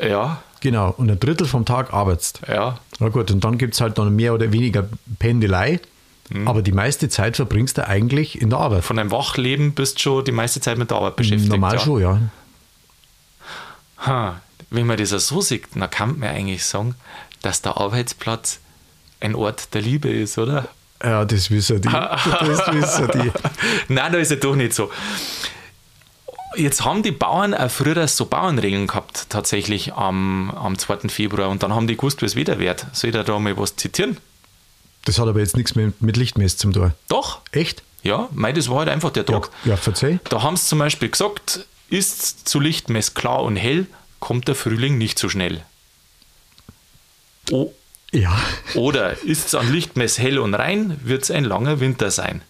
Ja, 0.00 0.42
Genau. 0.60 0.94
Und 0.96 1.10
ein 1.10 1.20
Drittel 1.20 1.46
vom 1.46 1.64
Tag 1.64 1.92
arbeitest. 1.92 2.40
ja. 2.48 2.78
Na 2.98 3.08
gut, 3.10 3.30
und 3.30 3.44
dann 3.44 3.58
gibt 3.58 3.74
es 3.74 3.80
halt 3.80 3.98
dann 3.98 4.16
mehr 4.16 4.32
oder 4.32 4.52
weniger 4.52 4.88
Pendelei. 5.18 5.80
Mhm. 6.30 6.48
Aber 6.48 6.62
die 6.62 6.72
meiste 6.72 7.08
Zeit 7.08 7.36
verbringst 7.36 7.78
du 7.78 7.86
eigentlich 7.86 8.40
in 8.40 8.50
der 8.50 8.58
Arbeit. 8.58 8.84
Von 8.84 8.96
deinem 8.96 9.10
Wachleben 9.10 9.74
bist 9.74 9.98
du 9.98 10.02
schon 10.02 10.24
die 10.24 10.32
meiste 10.32 10.60
Zeit 10.60 10.78
mit 10.78 10.90
der 10.90 10.96
Arbeit 10.96 11.16
beschäftigt. 11.16 11.50
Normal 11.50 11.74
ja. 11.74 11.80
schon, 11.80 12.00
ja. 12.00 12.20
Ha, 13.98 14.40
wenn 14.70 14.86
man 14.86 14.96
das 14.96 15.10
so 15.10 15.40
sieht, 15.40 15.64
dann 15.74 15.90
kann 15.90 16.18
man 16.18 16.28
eigentlich 16.28 16.64
sagen, 16.64 16.94
dass 17.42 17.62
der 17.62 17.76
Arbeitsplatz 17.76 18.60
ein 19.20 19.34
Ort 19.34 19.72
der 19.74 19.82
Liebe 19.82 20.08
ist, 20.08 20.38
oder? 20.38 20.68
Ja, 21.02 21.24
das 21.24 21.50
wissen 21.50 21.80
die. 21.80 21.88
Das 21.90 22.72
wissen 22.72 23.08
die. 23.14 23.32
Nein, 23.92 24.12
da 24.12 24.18
ist 24.18 24.30
ja 24.30 24.36
doch 24.36 24.56
nicht 24.56 24.74
so. 24.74 24.90
Jetzt 26.56 26.84
haben 26.84 27.02
die 27.02 27.12
Bauern 27.12 27.54
auch 27.54 27.70
früher 27.70 28.06
so 28.08 28.26
Bauernregeln 28.26 28.86
gehabt, 28.86 29.26
tatsächlich 29.28 29.92
am, 29.94 30.50
am 30.50 30.78
2. 30.78 31.08
Februar. 31.08 31.48
Und 31.50 31.62
dann 31.62 31.74
haben 31.74 31.86
die 31.86 31.96
gewusst, 31.96 32.22
wie 32.22 32.26
es 32.26 32.36
wieder 32.36 32.58
wird. 32.58 32.86
Soll 32.92 33.10
ich 33.10 33.16
da 33.24 33.38
mal 33.38 33.56
was 33.58 33.76
zitieren? 33.76 34.16
Das 35.04 35.18
hat 35.18 35.28
aber 35.28 35.40
jetzt 35.40 35.56
nichts 35.56 35.74
mit, 35.74 36.00
mit 36.02 36.16
Lichtmess 36.16 36.56
zum 36.56 36.72
tun. 36.72 36.92
Doch, 37.08 37.40
Echt? 37.52 37.82
ja, 38.02 38.28
mei, 38.32 38.52
das 38.52 38.68
war 38.68 38.78
halt 38.80 38.88
einfach 38.88 39.10
der 39.10 39.24
Ja, 39.28 39.32
Tag. 39.40 39.50
ja 39.64 39.76
verzeih. 39.76 40.18
Da 40.28 40.42
haben 40.42 40.56
sie 40.56 40.66
zum 40.66 40.78
Beispiel 40.80 41.08
gesagt, 41.10 41.66
ist 41.90 42.48
zu 42.48 42.58
Lichtmess 42.58 43.14
klar 43.14 43.42
und 43.42 43.56
hell, 43.56 43.86
kommt 44.18 44.48
der 44.48 44.54
Frühling 44.56 44.98
nicht 44.98 45.18
so 45.18 45.28
schnell. 45.28 45.62
O 47.52 47.72
Ja. 48.12 48.36
oder 48.74 49.22
ist 49.22 49.46
es 49.48 49.54
an 49.54 49.70
Lichtmess 49.72 50.18
hell 50.18 50.38
und 50.38 50.54
rein, 50.54 50.98
wird 51.04 51.22
es 51.22 51.30
ein 51.30 51.44
langer 51.44 51.78
Winter 51.80 52.10
sein. 52.10 52.42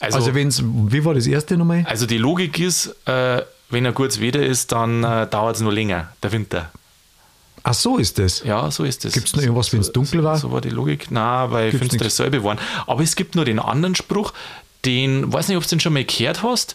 Also, 0.00 0.16
Also, 0.16 0.28
also, 0.30 0.34
wenn's, 0.34 0.62
wie 0.64 1.04
war 1.04 1.14
das 1.14 1.26
erste 1.26 1.56
nochmal? 1.56 1.84
die 2.06 2.18
Logik 2.18 2.58
ist, 2.58 2.94
äh, 3.06 3.42
wenn 3.68 3.86
ein 3.86 3.94
gutes 3.94 4.20
Wetter 4.20 4.40
ist, 4.44 4.72
dann 4.72 5.04
äh, 5.04 5.26
dauert 5.28 5.56
es 5.56 5.62
nur 5.62 5.72
länger, 5.72 6.08
der 6.22 6.32
Winter. 6.32 6.70
Ach 7.62 7.74
so 7.74 7.98
ist 7.98 8.18
das. 8.18 8.42
Ja, 8.42 8.70
so 8.70 8.84
ist 8.84 9.04
es. 9.04 9.12
Gibt 9.12 9.26
es 9.28 9.36
noch 9.36 9.42
irgendwas, 9.42 9.72
wenn 9.72 9.80
es 9.80 9.92
dunkel 9.92 10.24
war? 10.24 10.38
So 10.38 10.50
war 10.50 10.62
die 10.62 10.70
Logik. 10.70 11.10
Nein, 11.10 11.50
weil 11.50 11.70
Gibt's 11.70 11.80
finstere 11.80 12.04
nix. 12.04 12.16
selbe 12.16 12.42
waren. 12.42 12.58
Aber 12.86 13.02
es 13.02 13.16
gibt 13.16 13.34
nur 13.34 13.44
den 13.44 13.58
anderen 13.58 13.94
Spruch, 13.94 14.32
den, 14.86 15.30
weiß 15.30 15.48
nicht, 15.48 15.58
ob 15.58 15.64
du 15.64 15.68
den 15.68 15.80
schon 15.80 15.92
mal 15.92 16.04
gehört 16.04 16.42
hast. 16.42 16.74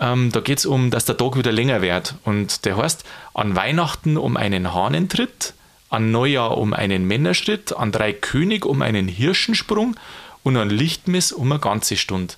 Ähm, 0.00 0.32
da 0.32 0.40
geht 0.40 0.58
es 0.58 0.66
um, 0.66 0.90
dass 0.90 1.04
der 1.04 1.16
Tag 1.16 1.36
wieder 1.36 1.52
länger 1.52 1.80
wird. 1.80 2.16
Und 2.24 2.64
der 2.64 2.76
heißt, 2.76 3.04
an 3.34 3.54
Weihnachten 3.54 4.16
um 4.16 4.36
einen 4.36 4.74
Hahnentritt, 4.74 5.54
an 5.90 6.10
Neujahr 6.10 6.58
um 6.58 6.72
einen 6.72 7.06
Männerschritt, 7.06 7.76
an 7.76 7.92
drei 7.92 8.12
König 8.12 8.66
um 8.66 8.82
einen 8.82 9.06
Hirschensprung 9.06 9.94
und 10.42 10.56
an 10.56 10.70
Lichtmess 10.70 11.30
um 11.30 11.52
eine 11.52 11.60
ganze 11.60 11.96
Stunde. 11.96 12.34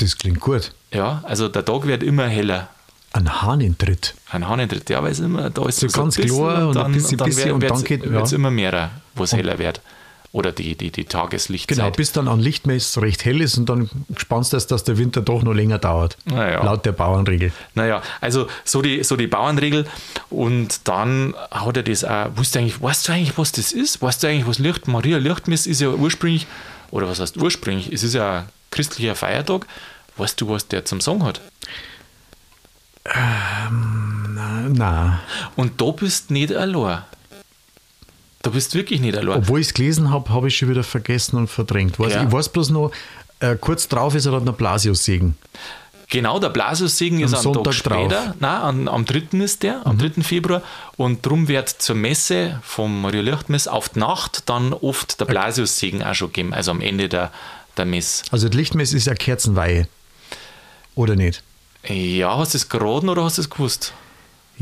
Das 0.00 0.16
klingt 0.16 0.40
gut. 0.40 0.72
Ja, 0.92 1.20
also 1.24 1.48
der 1.48 1.64
Tag 1.64 1.86
wird 1.86 2.02
immer 2.02 2.26
heller. 2.26 2.68
Ein 3.12 3.42
Hahnentritt. 3.42 4.14
Ein 4.30 4.48
Hahnentritt, 4.48 4.88
ja, 4.88 5.02
weil 5.02 5.12
es 5.12 5.18
immer, 5.20 5.50
da 5.50 5.66
ist 5.66 5.80
So 5.80 5.88
ganz 5.88 6.16
klar 6.16 6.68
und 6.68 6.76
ein 6.76 6.92
bisschen, 6.92 7.18
bisschen 7.18 7.52
und 7.52 7.62
dann 7.68 7.82
geht- 7.84 8.08
wird 8.10 8.24
es 8.24 8.30
ja. 8.30 8.36
immer 8.36 8.50
mehr, 8.50 8.90
wo 9.14 9.24
es 9.24 9.32
heller 9.32 9.58
wird. 9.58 9.80
Oder 10.32 10.52
die, 10.52 10.76
die, 10.76 10.92
die 10.92 11.06
Tageslichtzeit. 11.06 11.76
Genau, 11.76 11.90
bis 11.90 12.12
dann 12.12 12.28
an 12.28 12.38
Lichtmess 12.38 12.96
recht 12.98 13.24
hell 13.24 13.40
ist 13.40 13.58
und 13.58 13.68
dann 13.68 13.90
spannst 14.16 14.52
du 14.52 14.56
es, 14.58 14.68
dass 14.68 14.84
der 14.84 14.96
Winter 14.96 15.22
doch 15.22 15.42
noch 15.42 15.54
länger 15.54 15.78
dauert. 15.78 16.16
Na 16.24 16.48
ja. 16.48 16.62
Laut 16.64 16.86
der 16.86 16.92
Bauernregel. 16.92 17.50
Naja, 17.74 18.00
also 18.20 18.46
so 18.64 18.80
die, 18.80 19.02
so 19.02 19.16
die 19.16 19.26
Bauernregel 19.26 19.86
und 20.30 20.86
dann 20.86 21.34
hat 21.50 21.76
er 21.76 21.82
das 21.82 22.04
auch, 22.04 22.28
weißt 22.36 22.54
du 22.54 22.58
eigentlich, 22.60 22.80
weißt 22.80 23.08
du 23.08 23.12
eigentlich, 23.12 23.36
was 23.38 23.50
das 23.50 23.72
ist? 23.72 24.00
Weißt 24.02 24.22
du 24.22 24.28
eigentlich, 24.28 24.46
was 24.46 24.60
Licht, 24.60 24.86
Maria 24.86 25.18
Lichtmess 25.18 25.66
ist 25.66 25.80
ja 25.80 25.88
ursprünglich, 25.88 26.46
oder 26.92 27.08
was 27.08 27.18
heißt 27.18 27.36
ursprünglich, 27.36 27.92
es 27.92 28.04
ist 28.04 28.14
ja 28.14 28.46
christlicher 28.70 29.14
Feiertag. 29.14 29.66
Weißt 30.16 30.40
du, 30.40 30.48
was 30.48 30.68
der 30.68 30.84
zum 30.84 31.00
Song 31.00 31.24
hat? 31.24 31.40
Na, 34.68 35.20
Und 35.56 35.80
da 35.80 35.90
bist 35.90 36.30
nicht 36.30 36.54
allein. 36.54 37.02
Da 38.42 38.50
bist 38.50 38.74
wirklich 38.74 39.00
nicht 39.00 39.16
allein. 39.16 39.38
obwohl 39.38 39.60
ich 39.60 39.68
es 39.68 39.74
gelesen 39.74 40.10
habe, 40.10 40.30
habe 40.30 40.48
ich 40.48 40.56
schon 40.56 40.68
wieder 40.70 40.82
vergessen 40.84 41.36
und 41.36 41.48
verdrängt. 41.48 41.98
Weiß, 41.98 42.14
Ja. 42.14 42.24
Ich 42.24 42.32
weiß 42.32 42.48
bloß 42.50 42.70
noch, 42.70 42.90
äh, 43.40 43.56
kurz 43.56 43.88
drauf 43.88 44.14
ist 44.14 44.26
er 44.26 44.32
dann 44.32 44.46
der 44.46 44.52
Blasius-Segen. 44.52 45.36
Genau, 46.08 46.38
der 46.40 46.48
Blasiussegen 46.48 47.20
ist 47.20 47.34
am 47.34 47.42
Sonntag 47.42 47.64
Tag 47.64 47.74
später. 47.74 48.08
drauf. 48.08 48.26
Mhm. 48.28 48.34
Nein, 48.40 48.60
an, 48.62 48.88
am 48.88 49.04
3. 49.04 49.38
ist 49.44 49.62
der, 49.62 49.86
am 49.86 49.96
3. 49.96 50.22
Februar. 50.22 50.62
Und 50.96 51.24
drum 51.24 51.46
wird 51.48 51.68
zur 51.68 51.94
Messe 51.94 52.58
vom 52.64 53.02
Maria 53.02 53.20
Lichtmess 53.22 53.68
auf 53.68 53.90
die 53.90 54.00
Nacht 54.00 54.48
dann 54.48 54.72
oft 54.72 55.20
der 55.20 55.26
Blasiussegen 55.26 56.02
auch 56.02 56.14
schon 56.14 56.28
gegeben, 56.28 56.52
also 56.52 56.72
am 56.72 56.80
Ende 56.80 57.08
der, 57.08 57.30
der 57.76 57.84
Mess. 57.84 58.22
Also 58.30 58.48
die 58.48 58.56
Lichtmess 58.56 58.92
ist 58.92 59.06
ja 59.06 59.14
Kerzenweihe. 59.14 59.88
Oder 60.94 61.16
nicht? 61.16 61.42
Ja, 61.86 62.36
hast 62.36 62.54
du 62.54 62.58
es 62.58 62.68
geraten 62.68 63.08
oder 63.08 63.24
hast 63.24 63.38
du 63.38 63.42
es 63.42 63.50
gewusst? 63.50 63.92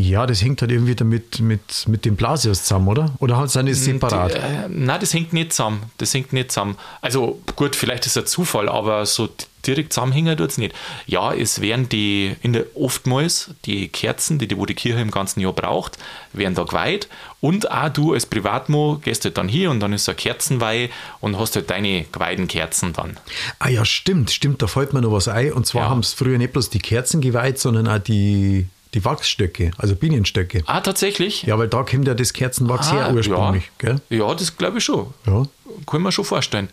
Ja, 0.01 0.29
das 0.29 0.43
hängt 0.43 0.63
halt 0.63 0.71
irgendwie 0.71 0.95
damit 0.95 1.41
mit, 1.41 1.89
mit 1.89 2.05
dem 2.05 2.15
Blasius 2.15 2.63
zusammen, 2.63 2.87
oder? 2.87 3.13
Oder 3.19 3.49
sind 3.49 3.67
die 3.67 3.75
separat? 3.75 4.33
Die, 4.33 4.37
äh, 4.37 4.69
nein, 4.69 5.01
das 5.01 5.13
hängt 5.13 5.33
nicht 5.33 5.53
zusammen. 5.53 5.91
Das 5.99 6.15
hängt 6.15 6.33
nicht 6.33 6.53
zusammen. 6.53 6.77
Also 7.01 7.43
gut, 7.57 7.75
vielleicht 7.75 8.07
ist 8.07 8.17
es 8.17 8.23
ein 8.23 8.27
Zufall, 8.29 8.69
aber 8.69 9.05
so 9.07 9.29
direkt 9.67 9.93
zusammenhängen 9.93 10.37
tut 10.37 10.51
es 10.51 10.59
nicht. 10.59 10.73
Ja, 11.07 11.35
es 11.35 11.61
werden 11.61 11.89
die, 11.89 12.37
in 12.43 12.53
der, 12.53 12.67
oftmals 12.77 13.51
die 13.65 13.89
Kerzen, 13.89 14.39
die, 14.39 14.47
die 14.47 14.57
wo 14.57 14.67
die 14.67 14.75
Kirche 14.75 15.01
im 15.01 15.11
ganzen 15.11 15.41
Jahr 15.41 15.53
braucht, 15.53 15.99
werden 16.33 16.55
da 16.55 16.63
geweiht. 16.63 17.09
Und 17.41 17.69
auch 17.69 17.89
du 17.89 18.15
als 18.15 18.25
Privatmo 18.25 19.01
gehst 19.03 19.25
halt 19.25 19.37
dann 19.37 19.49
hier 19.49 19.69
und 19.69 19.81
dann 19.81 19.93
ist 19.93 20.05
so 20.05 20.13
eine 20.13 20.17
Kerzenweihe 20.17 20.91
und 21.19 21.41
hast 21.41 21.57
halt 21.57 21.71
deine 21.71 22.05
geweihten 22.13 22.47
Kerzen 22.47 22.93
dann. 22.93 23.17
Ah 23.59 23.69
ja, 23.69 23.85
stimmt, 23.85 24.31
stimmt, 24.31 24.63
da 24.63 24.69
fällt 24.69 24.93
mir 24.93 25.01
noch 25.01 25.11
was 25.11 25.27
ein. 25.27 25.53
Und 25.53 25.67
zwar 25.67 25.83
ja. 25.83 25.89
haben 25.89 26.01
es 26.01 26.13
früher 26.13 26.39
nicht 26.39 26.53
bloß 26.53 26.71
die 26.71 26.79
Kerzen 26.79 27.21
geweiht, 27.21 27.59
sondern 27.59 27.89
auch 27.89 27.99
die 27.99 28.69
die 28.95 29.05
Wachsstöcke, 29.05 29.71
also 29.77 29.95
Bienenstöcke. 29.95 30.63
Ah, 30.67 30.81
tatsächlich? 30.81 31.43
Ja, 31.43 31.59
weil 31.59 31.69
da 31.69 31.83
kommt 31.83 32.07
ja 32.07 32.15
das 32.15 32.33
Kerzenwachs 32.33 32.89
ah, 32.89 32.93
her 32.93 33.15
ursprünglich. 33.15 33.71
Ja, 33.83 33.97
gell? 34.09 34.19
ja 34.19 34.35
das 34.35 34.57
glaube 34.57 34.79
ich 34.79 34.85
schon. 34.85 35.13
Ja. 35.27 35.45
Kann 35.87 36.03
man 36.03 36.13
schon 36.13 36.25
vorstellen. 36.25 36.69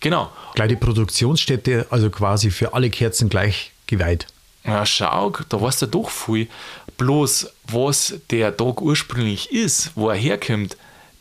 Genau. 0.00 0.30
Gleich 0.54 0.68
die 0.68 0.76
Produktionsstätte, 0.76 1.86
also 1.90 2.10
quasi 2.10 2.50
für 2.50 2.72
alle 2.72 2.88
Kerzen 2.90 3.28
gleich 3.28 3.72
geweiht. 3.86 4.26
Ja, 4.64 4.84
schau, 4.84 5.32
da 5.48 5.60
weißt 5.60 5.82
du 5.82 5.86
doch 5.86 6.10
viel. 6.10 6.48
Bloß, 6.96 7.50
was 7.68 8.14
der 8.30 8.56
Tag 8.56 8.80
ursprünglich 8.80 9.50
ist, 9.52 9.92
wo 9.94 10.10
er 10.10 10.16
herkommt, 10.16 10.76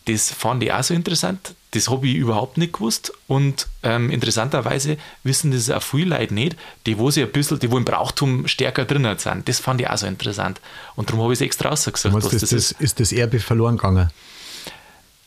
das 0.06 0.32
fand 0.32 0.64
ich 0.64 0.74
auch 0.74 0.84
so 0.84 0.94
interessant. 0.94 1.56
Das 1.72 1.90
habe 1.90 2.08
ich 2.08 2.16
überhaupt 2.16 2.58
nicht 2.58 2.74
gewusst. 2.74 3.14
Und 3.28 3.68
ähm, 3.84 4.10
interessanterweise 4.10 4.98
wissen 5.24 5.52
das 5.52 5.70
auch 5.70 5.84
viele 5.84 6.18
Leute 6.18 6.34
nicht, 6.34 6.56
die 6.86 6.98
wo 6.98 7.12
sie 7.12 7.22
ein 7.22 7.32
bisschen, 7.32 7.60
die 7.60 7.70
wo 7.70 7.78
im 7.78 7.86
Brauchtum 7.86 8.48
stärker 8.48 8.86
drin 8.86 9.08
sind. 9.18 9.48
Das 9.48 9.60
fand 9.60 9.82
ich 9.82 9.90
auch 9.90 9.98
so 9.98 10.08
interessant. 10.08 10.60
Und 10.96 11.10
darum 11.10 11.24
habe 11.24 11.34
ich 11.34 11.38
es 11.38 11.42
extra 11.46 11.70
rausgesagt. 11.70 12.16
Was 12.16 12.30
das, 12.30 12.42
das 12.42 12.52
ist. 12.52 12.72
ist 12.74 13.00
das 13.00 13.12
Erbe 13.12 13.40
verloren 13.40 13.78
gegangen? 13.78 14.10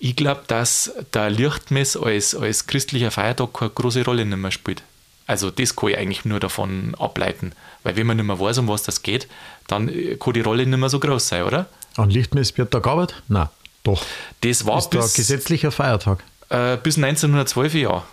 Ich 0.00 0.16
glaube, 0.16 0.42
dass 0.48 0.92
der 1.14 1.30
Lichtmess 1.30 1.96
als, 1.96 2.34
als 2.34 2.66
christlicher 2.66 3.12
Feiertag 3.12 3.52
keine 3.54 3.70
große 3.70 4.04
Rolle 4.04 4.24
nicht 4.24 4.36
mehr 4.36 4.50
spielt. 4.50 4.82
Also 5.28 5.52
das 5.52 5.76
kann 5.76 5.90
ich 5.90 5.98
eigentlich 5.98 6.24
nur 6.24 6.40
davon 6.40 6.96
ableiten. 6.98 7.52
Weil 7.84 7.94
wenn 7.94 8.08
man 8.08 8.16
nicht 8.16 8.26
mehr 8.26 8.40
weiß, 8.40 8.58
um 8.58 8.66
was 8.66 8.82
das 8.82 9.02
geht, 9.02 9.28
dann 9.68 9.86
kann 10.18 10.32
die 10.34 10.40
Rolle 10.40 10.66
nicht 10.66 10.78
mehr 10.78 10.88
so 10.88 10.98
groß 10.98 11.28
sein, 11.28 11.44
oder? 11.44 11.66
An 11.96 12.10
Lichtmess 12.10 12.58
wird 12.58 12.74
da 12.74 12.80
gearbeitet? 12.80 13.22
Nein. 13.28 13.48
Doch. 13.84 14.02
Das 14.40 14.66
war 14.66 14.78
ist 14.78 14.90
bis, 14.90 15.14
gesetzlicher 15.14 15.70
Feiertag. 15.70 16.22
Äh, 16.52 16.76
bis 16.82 16.98
1912 16.98 17.74
ja. 17.74 18.04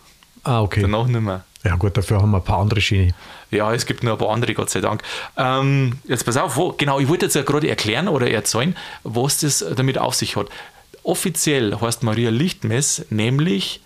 Ah, 0.44 0.62
okay. 0.62 0.82
Danach 0.82 1.08
nicht 1.08 1.20
mehr. 1.20 1.44
Ja 1.66 1.76
gut, 1.76 1.98
dafür 1.98 2.22
haben 2.22 2.32
wir 2.32 2.38
ein 2.38 2.44
paar 2.44 2.60
andere 2.60 2.80
Schiene. 2.80 3.14
Ja, 3.52 3.74
es 3.74 3.86
gibt 3.86 4.02
nur 4.02 4.14
ein 4.14 4.18
paar 4.18 4.30
andere, 4.30 4.54
Gott 4.54 4.70
sei 4.70 4.80
Dank. 4.80 5.04
Ähm, 5.36 6.00
jetzt 6.06 6.26
pass 6.26 6.38
auf, 6.38 6.56
wo, 6.56 6.72
genau, 6.72 7.00
ich 7.00 7.10
wollte 7.10 7.26
jetzt 7.26 7.36
ja 7.36 7.42
gerade 7.42 7.68
erklären 7.68 8.08
oder 8.08 8.32
erzählen, 8.32 8.78
was 9.04 9.40
das 9.40 9.66
damit 9.76 9.98
auf 9.98 10.16
sich 10.16 10.38
hat. 10.38 10.48
Offiziell 11.04 11.76
heißt 11.82 12.04
Maria 12.04 12.30
Lichtmess 12.30 13.06
nämlich 13.10 13.82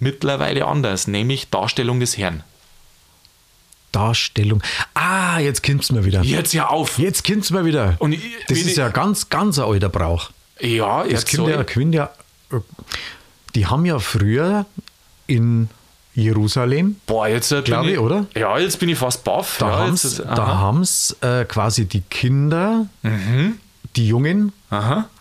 mittlerweile 0.00 0.66
anders, 0.66 1.06
nämlich 1.06 1.50
Darstellung 1.50 2.00
des 2.00 2.18
Herrn. 2.18 2.42
Darstellung. 3.92 4.60
Ah, 4.94 5.38
jetzt 5.38 5.62
kommt 5.62 5.84
es 5.84 5.92
mir 5.92 6.04
wieder. 6.04 6.22
Jetzt 6.22 6.52
ja 6.52 6.66
auf. 6.66 6.98
Jetzt 6.98 7.24
kommt 7.24 7.44
es 7.44 7.50
mir 7.50 7.64
wieder. 7.64 7.94
Und 8.00 8.12
ich, 8.12 8.22
das 8.48 8.58
ist 8.58 8.76
ja 8.76 8.88
ganz, 8.88 9.28
ganz 9.28 9.58
ein 9.58 9.64
alter 9.66 9.90
Brauch. 9.90 10.30
Ja, 10.58 11.04
das 11.04 11.26
kommt 11.26 11.48
ja, 11.48 11.62
kommt 11.62 11.94
ja, 11.94 12.10
die 13.54 13.66
haben 13.66 13.84
ja 13.84 13.98
früher 13.98 14.66
in 15.26 15.68
Jerusalem. 16.14 16.96
Boah, 17.06 17.28
jetzt 17.28 17.54
glaube 17.64 17.90
ich, 17.90 17.98
oder? 17.98 18.26
Ja, 18.34 18.58
jetzt 18.58 18.78
bin 18.78 18.88
ich 18.88 18.98
fast 18.98 19.24
baff. 19.24 19.56
Da 19.58 19.68
ja, 19.68 20.58
haben 20.58 20.82
es 20.82 21.16
äh, 21.22 21.44
quasi 21.44 21.86
die 21.86 22.02
Kinder, 22.02 22.86
mhm. 23.02 23.58
die 23.96 24.08
Jungen, 24.08 24.52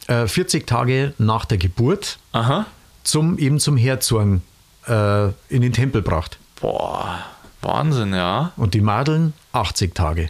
äh, 0.08 0.28
40 0.28 0.68
Tage 0.68 1.14
nach 1.18 1.46
der 1.46 1.58
Geburt 1.58 2.18
Aha. 2.34 2.66
zum 3.04 3.38
eben 3.38 3.60
zum 3.60 3.78
Herzogen 3.78 4.42
äh, 4.88 5.28
in 5.50 5.62
den 5.62 5.72
Tempel 5.72 6.02
gebracht. 6.02 6.38
Boah, 6.60 7.26
Wahnsinn, 7.62 8.14
ja. 8.14 8.52
Und 8.58 8.74
die 8.74 8.82
Madeln 8.82 9.34
80 9.54 9.96
Tage. 9.96 10.30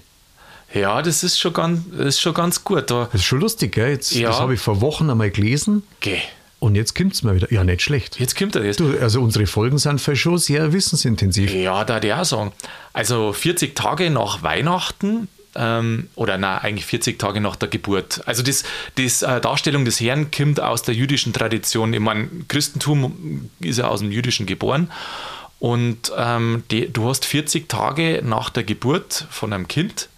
Ja, 0.73 1.01
das 1.01 1.23
ist 1.23 1.39
schon 1.39 1.53
ganz, 1.53 1.85
ist 1.97 2.21
schon 2.21 2.33
ganz 2.33 2.63
gut. 2.63 2.89
Da. 2.89 3.05
Das 3.05 3.15
ist 3.15 3.25
schon 3.25 3.41
lustig, 3.41 3.73
gell? 3.73 3.89
Jetzt, 3.89 4.13
ja. 4.13 4.29
Das 4.29 4.39
habe 4.39 4.53
ich 4.53 4.59
vor 4.59 4.79
Wochen 4.79 5.09
einmal 5.09 5.31
gelesen. 5.31 5.83
Okay. 5.97 6.21
Und 6.61 6.75
jetzt 6.75 6.93
kommt 6.93 7.13
es 7.13 7.23
mal 7.23 7.35
wieder. 7.35 7.51
Ja, 7.51 7.63
nicht 7.63 7.81
schlecht. 7.81 8.19
Jetzt 8.19 8.37
kommt 8.37 8.55
er 8.55 8.63
jetzt. 8.63 8.79
Du, 8.79 8.95
also 9.01 9.19
unsere 9.19 9.47
Folgen 9.47 9.79
sind 9.79 9.99
für 9.99 10.15
schon 10.15 10.37
sehr 10.37 10.71
wissensintensiv. 10.73 11.51
Ja, 11.51 11.83
da 11.83 11.99
ich 11.99 12.13
auch 12.13 12.23
sagen. 12.23 12.51
Also 12.93 13.33
40 13.33 13.75
Tage 13.75 14.11
nach 14.11 14.43
Weihnachten 14.43 15.27
ähm, 15.55 16.09
oder 16.13 16.37
na 16.37 16.59
eigentlich 16.59 16.85
40 16.85 17.17
Tage 17.17 17.41
nach 17.41 17.55
der 17.55 17.67
Geburt. 17.67 18.21
Also 18.27 18.43
das, 18.43 18.63
das 18.93 19.23
äh, 19.23 19.41
Darstellung 19.41 19.85
des 19.85 19.99
Herrn 19.99 20.29
kommt 20.29 20.59
aus 20.59 20.83
der 20.83 20.93
jüdischen 20.93 21.33
Tradition. 21.33 21.95
Ich 21.95 21.99
meine, 21.99 22.29
Christentum 22.47 23.49
ist 23.59 23.79
ja 23.79 23.87
aus 23.87 24.01
dem 24.01 24.11
Jüdischen 24.11 24.45
geboren. 24.45 24.91
Und 25.57 26.11
ähm, 26.15 26.61
die, 26.69 26.93
du 26.93 27.09
hast 27.09 27.25
40 27.25 27.69
Tage 27.69 28.21
nach 28.23 28.51
der 28.51 28.63
Geburt 28.63 29.25
von 29.31 29.51
einem 29.51 29.67
Kind, 29.67 30.09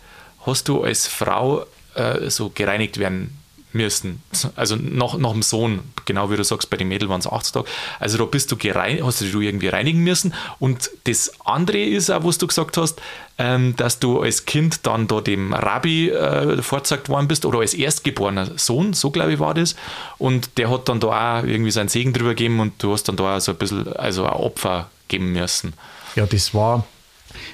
hast 0.46 0.68
du 0.68 0.84
als 0.84 1.08
Frau 1.08 1.66
äh, 1.96 2.30
so 2.30 2.50
gereinigt 2.50 2.98
werden 2.98 3.38
müssen. 3.74 4.22
Also 4.56 4.76
nach, 4.76 5.18
nach 5.18 5.32
dem 5.32 5.42
Sohn, 5.42 5.82
genau 6.06 6.30
wie 6.32 6.38
du 6.38 6.44
sagst, 6.44 6.70
bei 6.70 6.78
den 6.78 6.88
Mädels 6.88 7.10
waren 7.10 7.20
es 7.20 7.28
80 7.28 7.54
Tage. 7.54 7.68
Also 8.00 8.18
da 8.18 8.26
bist 8.26 8.52
du 8.52 8.58
gerein, 8.58 9.00
hast 9.04 9.22
du 9.22 9.42
irgendwie 9.42 9.68
reinigen 9.68 10.00
müssen. 10.00 10.34
Und 10.60 10.92
das 11.06 11.32
andere 11.46 11.80
ist 11.80 12.10
auch, 12.10 12.24
was 12.24 12.38
du 12.38 12.48
gesagt 12.48 12.78
hast, 12.78 13.02
ähm, 13.38 13.76
dass 13.76 14.00
du 14.00 14.22
als 14.22 14.46
Kind 14.46 14.86
dann 14.86 15.08
da 15.08 15.22
dem 15.22 15.54
Rabbi 15.54 16.10
äh, 16.10 16.62
vorgezeigt 16.62 17.10
worden 17.10 17.28
bist 17.28 17.46
oder 17.46 17.60
als 17.60 17.74
erstgeborener 17.74 18.52
Sohn, 18.58 18.94
so 18.94 19.12
glaube 19.12 19.34
ich 19.34 19.40
war 19.40 19.54
das. 19.54 19.76
Und 20.18 20.58
der 20.58 20.70
hat 20.70 20.90
dann 20.90 21.00
da 21.00 21.40
auch 21.40 21.44
irgendwie 21.44 21.72
seinen 21.72 21.90
Segen 21.90 22.14
drüber 22.14 22.30
gegeben 22.30 22.60
und 22.60 22.82
du 22.82 22.94
hast 22.94 23.04
dann 23.04 23.16
da 23.16 23.38
auch 23.38 23.40
so 23.40 23.52
ein 23.52 23.58
bisschen, 23.58 23.92
also 23.94 24.26
ein 24.26 24.34
Opfer 24.34 24.90
geben 25.08 25.34
müssen. 25.34 25.74
Ja, 26.16 26.26
das 26.26 26.54
war 26.54 26.86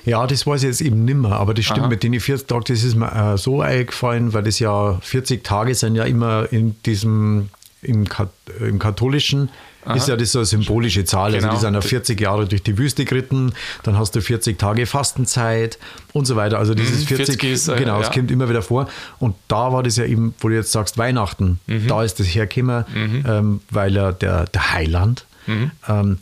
ja, 0.06 0.26
das 0.28 0.46
weiß 0.46 0.64
ich 0.64 0.68
jetzt 0.68 0.82
eben 0.82 1.06
nimmer, 1.06 1.34
aber 1.34 1.54
das 1.54 1.66
stimmt 1.66 1.82
Aha. 1.82 1.88
mit 1.90 2.04
den 2.04 2.20
40 2.20 2.48
Tagen, 2.48 2.64
das 2.68 2.84
ist 2.84 2.96
mir 2.96 3.12
äh, 3.12 3.38
so 3.38 3.62
eingefallen, 3.62 4.34
weil 4.34 4.44
das 4.44 4.60
ja 4.60 5.00
40 5.02 5.44
Tage 5.44 5.76
sind 5.76 5.96
ja 5.96 6.04
immer 6.04 6.52
in 6.52 6.76
diesem, 6.84 7.50
im, 7.82 8.08
Kat 8.08 8.30
im 8.60 8.80
katholischen, 8.80 9.50
Aha. 9.86 9.96
ist 9.96 10.08
ja 10.08 10.16
das 10.18 10.32
so 10.32 10.40
eine 10.40 10.46
symbolische 10.46 11.06
Zahl. 11.06 11.32
Genau. 11.32 11.48
Also 11.48 11.58
die 11.58 11.62
sind 11.62 11.74
ja 11.74 11.82
40 11.82 12.20
Jahre 12.20 12.46
durch 12.46 12.64
die 12.64 12.78
Wüste 12.78 13.06
geritten, 13.06 13.54
dann 13.84 13.98
hast 13.98 14.16
du 14.16 14.22
40 14.22 14.60
Tage 14.60 14.86
Fastenzeit 14.86 15.80
und 16.14 16.26
so 16.26 16.36
weiter. 16.36 16.60
Also 16.60 16.74
dieses 16.74 17.06
40, 17.06 17.40
40 17.40 17.44
ist, 17.44 17.68
äh, 17.68 17.78
genau, 17.78 18.00
es 18.00 18.08
ja. 18.08 18.14
kommt 18.14 18.32
immer 18.32 18.50
wieder 18.50 18.62
vor. 18.62 18.90
Und 19.20 19.36
da 19.48 19.72
war 19.72 19.84
das 19.84 19.98
ja 19.98 20.06
eben, 20.06 20.34
wo 20.40 20.50
du 20.50 20.56
jetzt 20.56 20.72
sagst, 20.72 20.98
Weihnachten, 20.98 21.60
mhm. 21.68 21.88
da 21.88 22.04
ist 22.04 22.20
das 22.20 22.28
hergekommen, 22.28 22.86
mhm. 22.94 23.24
ähm, 23.28 23.62
weil 23.70 23.96
ja 23.96 24.12
der, 24.12 24.46
der 24.46 24.74
Heiland 24.74 25.26
mhm. 25.48 25.72
ähm, 25.88 26.18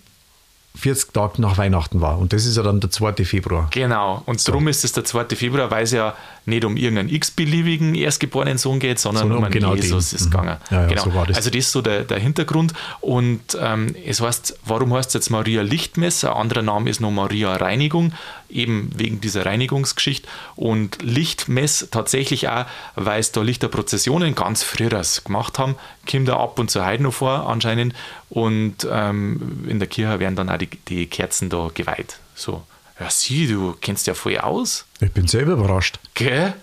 40 0.77 1.13
Tage 1.13 1.41
nach 1.41 1.57
Weihnachten 1.57 2.01
war. 2.01 2.17
Und 2.17 2.33
das 2.33 2.45
ist 2.45 2.57
ja 2.57 2.63
dann 2.63 2.79
der 2.79 2.89
2. 2.89 3.25
Februar. 3.25 3.67
Genau. 3.71 4.21
Und 4.25 4.39
so. 4.39 4.51
darum 4.51 4.67
ist 4.67 4.83
es 4.83 4.91
der 4.91 5.03
2. 5.03 5.35
Februar, 5.35 5.69
weil 5.71 5.83
es 5.83 5.91
ja 5.91 6.15
nicht 6.47 6.63
um 6.63 6.77
irgendeinen 6.77 7.09
x-beliebigen 7.09 7.93
erstgeborenen 7.93 8.57
Sohn 8.57 8.79
geht, 8.79 8.99
sondern, 8.99 9.23
sondern 9.23 9.37
um, 9.39 9.43
einen 9.43 9.53
genau 9.53 9.75
Jesus 9.75 10.11
den. 10.11 10.15
ist 10.17 10.25
mhm. 10.25 10.31
gegangen. 10.31 10.57
Ja, 10.71 10.81
ja, 10.81 10.87
genau. 10.87 11.03
so 11.03 11.09
das. 11.25 11.37
Also 11.37 11.49
das 11.49 11.59
ist 11.59 11.71
so 11.73 11.81
der, 11.81 12.03
der 12.03 12.19
Hintergrund. 12.19 12.73
Und 13.01 13.57
ähm, 13.61 13.93
es 14.05 14.21
heißt, 14.21 14.57
warum 14.63 14.93
heißt 14.93 15.09
es 15.09 15.13
jetzt 15.13 15.29
Maria 15.29 15.61
Lichtmesser? 15.61 16.35
Ein 16.35 16.43
anderer 16.43 16.61
Name 16.61 16.89
ist 16.89 17.01
noch 17.01 17.11
Maria 17.11 17.53
Reinigung, 17.57 18.13
eben 18.49 18.89
wegen 18.95 19.19
dieser 19.19 19.45
Reinigungsgeschichte. 19.45 20.27
Und 20.55 21.01
Lichtmess 21.01 21.89
tatsächlich 21.91 22.47
auch, 22.47 22.65
weil 22.95 23.19
es 23.19 23.33
da 23.33 23.41
Lichterprozessionen 23.41 24.33
ganz 24.33 24.63
früher 24.63 25.01
gemacht 25.25 25.59
haben, 25.59 25.75
kommt 26.09 26.29
da 26.29 26.37
ab 26.37 26.59
und 26.59 26.71
zu 26.71 26.85
heute 26.85 27.03
noch 27.03 27.13
vor 27.13 27.49
anscheinend. 27.49 27.93
Und 28.29 28.87
ähm, 28.89 29.65
in 29.67 29.79
der 29.79 29.89
Kirche 29.89 30.19
werden 30.21 30.37
dann 30.37 30.49
auch 30.49 30.57
die, 30.57 30.69
die 30.87 31.07
Kerzen 31.07 31.49
da 31.49 31.69
geweiht. 31.73 32.19
So. 32.35 32.63
Ja, 32.99 33.09
sieh, 33.09 33.47
du 33.47 33.75
kennst 33.79 34.07
ja 34.07 34.13
voll 34.13 34.37
aus. 34.37 34.85
Ich 34.99 35.11
bin 35.11 35.27
selber 35.27 35.53
überrascht. 35.53 35.99
Gell? 36.13 36.53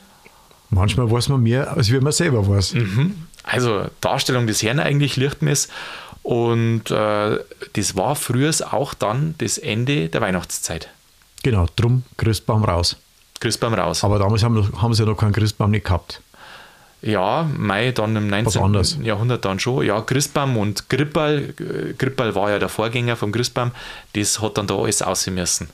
Manchmal 0.71 1.11
weiß 1.11 1.29
man 1.29 1.43
mehr, 1.43 1.73
als 1.77 1.91
wie 1.93 2.01
man 2.01 2.13
selber 2.13 2.49
weiß. 2.49 2.75
Mhm. 2.75 3.27
Also 3.45 3.87
Darstellung 4.01 4.47
des 4.47 4.63
Herrn 4.63 4.81
eigentlich 4.81 5.17
Lichtmess. 5.17 5.69
Und 6.23 6.91
äh, 6.91 7.39
das 7.75 7.97
war 7.97 8.17
früher 8.17 8.51
auch 8.73 8.95
dann 8.95 9.35
das 9.39 9.59
Ende 9.59 10.09
der 10.09 10.21
Weihnachtszeit. 10.21 10.89
Genau, 11.43 11.67
drum 11.77 12.03
Christbaum 12.17 12.65
raus. 12.65 12.97
Christbaum 13.39 13.75
raus. 13.75 14.03
Aber 14.03 14.19
damals 14.19 14.43
haben, 14.43 14.81
haben 14.81 14.95
sie 14.95 15.03
ja 15.03 15.09
noch 15.09 15.19
keinen 15.19 15.35
Christbaum 15.35 15.71
nicht 15.71 15.85
gehabt. 15.85 16.23
Ja, 17.03 17.47
Mai 17.59 17.93
dann 17.93 18.17
im 18.17 18.29
19. 18.29 19.05
Jahrhundert 19.05 19.45
dann 19.45 19.61
schon. 19.61 19.85
Ja, 19.85 20.01
Christbaum 20.01 20.57
und 20.57 20.89
Grippal. 20.89 21.53
Grippal 21.99 22.35
war 22.35 22.51
ja 22.51 22.59
der 22.59 22.71
Vorgänger 22.71 23.17
vom 23.17 23.31
Christbaum. 23.31 23.73
Das 24.15 24.41
hat 24.41 24.57
dann 24.57 24.67
da 24.67 24.77
alles 24.77 25.03
aussehen 25.03 25.35
müssen. 25.35 25.69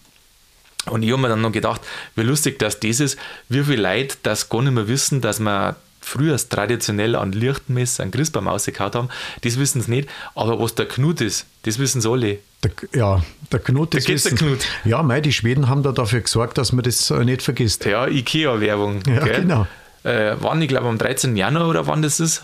Und 0.87 1.03
ich 1.03 1.13
habe 1.13 1.21
mir 1.21 1.29
dann 1.29 1.43
noch 1.43 1.53
gedacht, 1.53 1.81
wie 2.17 2.23
lustig 2.23 2.59
dass 2.59 2.81
das 2.81 3.01
ist, 3.01 3.19
wie 3.49 3.63
viele 3.63 3.83
Leute 3.83 4.17
das 4.23 4.49
gar 4.49 4.63
nicht 4.63 4.73
mehr 4.73 4.89
wissen, 4.89 5.21
dass 5.21 5.39
man 5.39 5.77
früher 6.01 6.37
traditionell 6.37 7.15
an 7.15 7.33
Lichtmesser 7.33 8.03
einen 8.03 8.13
Christbaum 8.13 8.49
rausgehauen 8.49 8.93
haben, 8.95 9.09
das 9.43 9.59
wissen 9.59 9.83
sie 9.83 9.91
nicht. 9.91 10.09
Aber 10.35 10.59
was 10.59 10.75
der 10.75 10.87
Knut 10.87 11.21
ist, 11.21 11.47
das 11.63 11.79
wissen 11.79 12.01
sie 12.01 12.09
alle. 12.09 12.39
Der, 12.65 12.71
ja, 12.95 13.23
der 13.53 13.61
Knut 13.61 13.95
ist. 13.95 14.09
Der 14.09 14.35
Knut. 14.35 14.61
Ja, 14.85 15.03
mei, 15.03 15.21
die 15.21 15.33
Schweden 15.33 15.69
haben 15.69 15.83
da 15.83 15.93
dafür 15.93 16.21
gesorgt, 16.21 16.59
dass 16.59 16.73
man 16.73 16.83
das 16.83 17.11
nicht 17.11 17.43
vergisst. 17.43 17.85
Ja, 17.85 18.07
IKEA-Werbung. 18.07 19.03
Ja, 19.07 19.25
gell? 19.25 19.41
genau. 19.43 19.67
äh, 20.05 20.37
wann, 20.41 20.61
ich 20.63 20.69
glaube 20.69 20.89
am 20.89 20.99
13. 20.99 21.37
Januar 21.37 21.69
oder 21.69 21.87
wann 21.87 22.03
das 22.03 22.21
ist, 22.21 22.43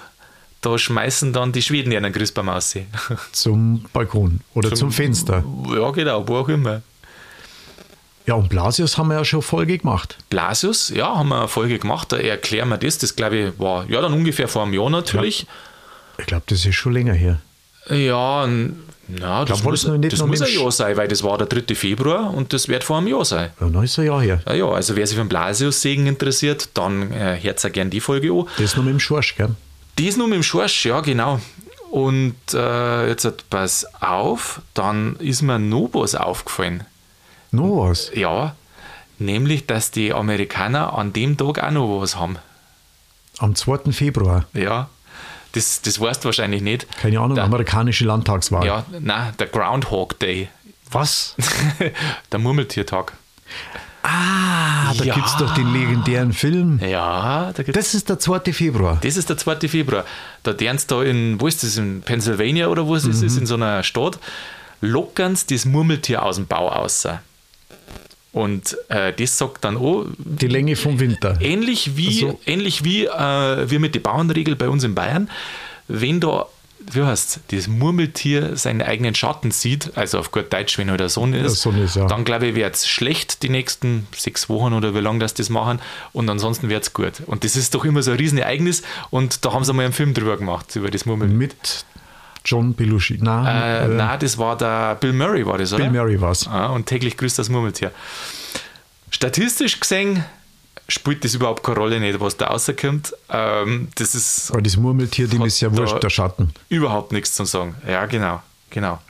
da 0.61 0.79
schmeißen 0.79 1.33
dann 1.33 1.53
die 1.53 1.63
Schweden 1.63 1.93
ihren 1.93 2.11
Christbaum 2.13 2.49
aus. 2.49 2.77
Zum 3.33 3.85
Balkon 3.93 4.41
oder 4.55 4.71
zum, 4.71 4.79
zum, 4.79 4.93
Fenster. 4.93 5.45
Ja, 5.75 5.91
genau, 5.91 6.27
wo 6.27 6.37
auch 6.37 6.49
immer. 6.49 6.83
Ja, 8.27 8.35
und 8.35 8.49
Blasius 8.49 8.99
haben 8.99 9.09
wir 9.09 9.15
ja 9.15 9.25
schon 9.25 9.41
Folge 9.41 9.79
gemacht. 9.79 10.19
Blasius, 10.31 10.91
ja, 10.91 11.17
haben 11.17 11.29
wir 11.29 11.39
eine 11.39 11.49
Folge 11.49 11.79
gemacht, 11.79 12.11
da 12.11 12.17
erklären 12.17 12.69
wir 12.69 12.77
das. 12.77 12.99
Das, 12.99 13.15
glaube 13.15 13.37
ich, 13.37 13.59
war 13.59 13.89
ja 13.89 14.01
dann 14.01 14.13
ungefähr 14.13 14.49
vor 14.49 14.65
einem 14.65 14.75
Jahr 14.75 14.91
natürlich. 14.91 15.43
Ja. 15.43 15.47
Ich 16.19 16.27
glaube, 16.27 16.45
das 16.47 16.65
ist 16.67 16.75
schon 16.75 16.93
länger 16.93 17.15
her. 17.15 17.41
Ja, 17.89 18.49
na, 19.09 19.45
das, 19.45 19.61
glaub, 19.61 19.71
muss, 19.71 19.83
das 19.83 20.27
muss 20.27 20.43
ein 20.43 20.53
Jahr 20.53 20.73
sein, 20.73 20.97
weil 20.97 21.07
das 21.07 21.23
war 21.23 21.39
der 21.39 21.47
3. 21.47 21.75
Februar 21.77 22.35
und 22.35 22.53
das 22.53 22.69
wird 22.69 22.83
vor 22.83 22.99
einem 22.99 23.07
Jahr 23.07 23.25
sein. 23.25 23.51
Ja, 23.61 23.69
dann 23.69 23.85
ist 23.85 23.99
ein 23.99 24.07
Jahr 24.07 24.21
her. 24.21 24.43
Ja, 24.47 24.55
ja, 24.55 24.69
also 24.69 24.97
wer 24.97 25.07
sich 25.07 25.17
für 25.17 25.23
den 25.23 25.29
Blasius-Segen 25.29 26.09
interessiert, 26.09 26.71
dann 26.75 27.13
äh, 27.13 27.39
hört 27.41 27.61
sich 27.61 27.73
gerne 27.73 27.91
die 27.91 28.01
Folge 28.01 28.33
an. 28.33 28.47
Das 28.57 28.65
ist 28.65 28.77
nur 28.77 28.85
mit 28.85 28.95
dem 28.95 29.01
Schorsch, 29.01 29.37
gell? 29.37 29.55
Ist 30.01 30.19
nur 30.19 30.27
mit 30.27 30.37
dem 30.37 30.43
Schorsch, 30.43 30.87
ja, 30.87 31.01
genau. 31.01 31.41
Und 31.91 32.35
äh, 32.53 33.09
jetzt 33.09 33.49
pass 33.49 33.87
auf, 34.01 34.61
dann 34.75 35.15
ist 35.21 35.43
mir 35.43 35.61
noch 35.61 35.91
was 35.93 36.17
aufgefallen. 36.17 36.85
Noch 37.51 37.89
was? 37.89 38.11
Ja, 38.15 38.55
nämlich, 39.19 39.67
dass 39.67 39.91
die 39.91 40.13
Amerikaner 40.13 40.97
an 40.97 41.13
dem 41.13 41.37
Tag 41.37 41.63
auch 41.63 41.71
noch 41.71 42.01
was 42.01 42.17
haben. 42.17 42.37
Am 43.39 43.55
2. 43.55 43.93
Februar? 43.93 44.47
Ja. 44.53 44.89
Das, 45.53 45.81
das 45.83 46.01
weißt 46.01 46.23
du 46.23 46.27
wahrscheinlich 46.27 46.63
nicht. 46.63 46.87
Keine 47.01 47.21
Ahnung, 47.21 47.35
der, 47.35 47.45
amerikanische 47.45 48.05
Landtagswahl. 48.05 48.67
Ja, 48.67 48.85
nein, 49.01 49.33
der 49.39 49.47
Groundhog 49.47 50.19
Day. 50.19 50.49
Was? 50.91 51.35
der 52.33 52.39
Murmeltiertag. 52.39 53.15
Ah, 54.03 54.95
da 54.95 55.05
ja. 55.05 55.15
gibt 55.15 55.27
es 55.27 55.37
doch 55.37 55.53
den 55.55 55.73
legendären 55.73 56.33
Film. 56.33 56.79
Ja, 56.79 57.53
da 57.53 57.63
gibt's 57.63 57.77
Das 57.77 57.95
ist 57.95 58.09
der 58.09 58.19
2. 58.21 58.53
Februar. 58.53 58.99
Das 59.01 59.17
ist 59.17 59.29
der 59.29 59.37
2. 59.37 59.69
Februar. 59.69 60.05
Da 60.45 60.53
deren 60.53 60.79
da 60.87 61.03
in, 61.03 61.41
wo 61.41 61.49
ist 61.49 61.63
das, 61.65 61.77
in 61.77 62.03
Pennsylvania 62.03 62.69
oder 62.69 62.87
wo 62.87 62.95
es 62.95 63.05
mhm. 63.05 63.11
ist, 63.11 63.37
in 63.37 63.47
so 63.47 63.55
einer 63.55 63.83
Stadt, 63.83 64.19
lockern 64.81 65.35
sie 65.35 65.47
das 65.49 65.65
Murmeltier 65.65 66.23
aus 66.23 66.37
dem 66.37 66.47
Bau 66.47 66.69
aus. 66.69 67.09
Und 68.37 68.77
äh, 68.91 69.15
das 69.15 69.39
sagt 69.39 69.65
dann 69.65 69.79
auch. 69.79 70.05
Die 70.19 70.47
Länge 70.47 70.77
vom 70.77 71.01
Winter. 71.01 71.39
Ähnlich 71.41 71.97
wie, 71.97 72.27
also. 72.27 72.39
ähnlich 72.45 72.85
wie 72.85 73.07
äh, 73.07 73.71
wir 73.71 73.81
mit 73.81 73.95
der 73.95 74.01
Bauernregel 74.01 74.57
bei 74.57 74.69
uns 74.69 74.85
in 74.85 74.95
Bayern. 74.95 75.31
Wenn 75.89 76.21
da, 76.21 76.45
wie 76.93 77.03
heißt 77.03 77.41
das 77.49 77.67
Murmeltier 77.67 78.55
seinen 78.59 78.83
eigenen 78.83 79.15
Schatten 79.15 79.53
sieht, 79.53 79.97
also 79.97 80.19
auf 80.19 80.33
gut 80.33 80.53
Deutsch, 80.53 80.77
wenn 80.77 80.91
er 80.91 80.99
der 80.99 81.09
Sonne 81.09 81.39
ist, 81.39 81.63
Sonne 81.63 81.85
ist 81.85 81.97
ja. 81.97 82.09
dann 82.09 82.27
glaube 82.27 82.49
ich, 82.49 82.55
wird 82.55 82.75
es 82.75 82.87
schlecht 82.87 83.43
die 83.43 83.49
nächsten 83.49 84.07
sechs 84.15 84.51
Wochen 84.51 84.75
oder 84.75 84.95
wie 84.95 85.01
lange 85.01 85.21
das 85.21 85.33
das 85.33 85.49
machen. 85.49 85.81
Und 86.13 86.29
ansonsten 86.29 86.69
wird 86.69 86.83
es 86.83 86.93
gut. 86.93 87.23
Und 87.25 87.43
das 87.43 87.57
ist 87.57 87.75
doch 87.75 87.87
immer 87.87 88.03
so 88.03 88.11
ein 88.11 88.19
Riesenereignis. 88.19 88.83
Und 89.09 89.47
da 89.47 89.55
haben 89.55 89.65
sie 89.65 89.73
mal 89.73 89.85
einen 89.85 89.95
Film 89.95 90.13
drüber 90.13 90.37
gemacht, 90.37 90.77
über 90.77 90.91
das 90.91 91.07
Murmeltier. 91.07 91.39
Mit 91.39 91.87
John 92.47 92.75
Belushi. 92.75 93.19
Nein, 93.21 93.47
äh, 93.47 93.85
äh, 93.85 93.89
nein, 93.89 94.19
das 94.21 94.39
war 94.39 94.57
der 94.57 94.95
Bill 94.95 95.13
Murray, 95.13 95.45
war 95.45 95.59
das, 95.59 95.73
oder? 95.73 95.85
Bill 95.85 95.93
Murray 95.93 96.21
war 96.21 96.31
es. 96.31 96.47
Ah, 96.47 96.67
und 96.67 96.87
täglich 96.87 97.17
grüßt 97.17 97.39
das 97.39 97.49
Murmeltier. 97.49 97.91
Statistisch 99.11 99.79
gesehen 99.81 100.25
spielt 100.89 101.25
das 101.25 101.35
überhaupt 101.35 101.65
keine 101.65 101.79
Rolle 101.79 102.01
nicht, 102.01 102.21
was 102.21 102.37
da 102.37 102.47
rauskommt. 102.47 103.13
Ähm, 103.29 103.89
das 103.97 104.15
ist. 104.15 104.51
Aber 104.53 104.63
das 104.63 104.77
Murmeltier, 104.77 105.27
dem 105.29 105.43
ist 105.43 105.61
ja 105.61 105.77
wurscht, 105.77 106.03
der 106.03 106.11
Schatten. 106.11 106.53
Überhaupt 106.69 107.13
nichts 107.13 107.35
zu 107.35 107.45
sagen. 107.45 107.75
Ja, 107.87 108.07
genau. 108.07 108.43
Genau. 108.71 109.01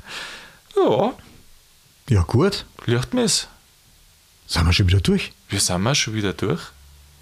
Ja. 0.77 1.12
Ja, 2.09 2.22
gut. 2.22 2.64
Licht 2.87 3.14
mir 3.14 3.25
es. 3.25 3.49
Sind 4.46 4.64
wir 4.64 4.72
schon 4.72 4.87
wieder 4.88 5.01
durch? 5.01 5.33
Wir 5.49 5.61
sind 5.61 5.83
wir 5.83 5.94
schon 5.94 6.14
wieder 6.14 6.33
durch. 6.33 6.61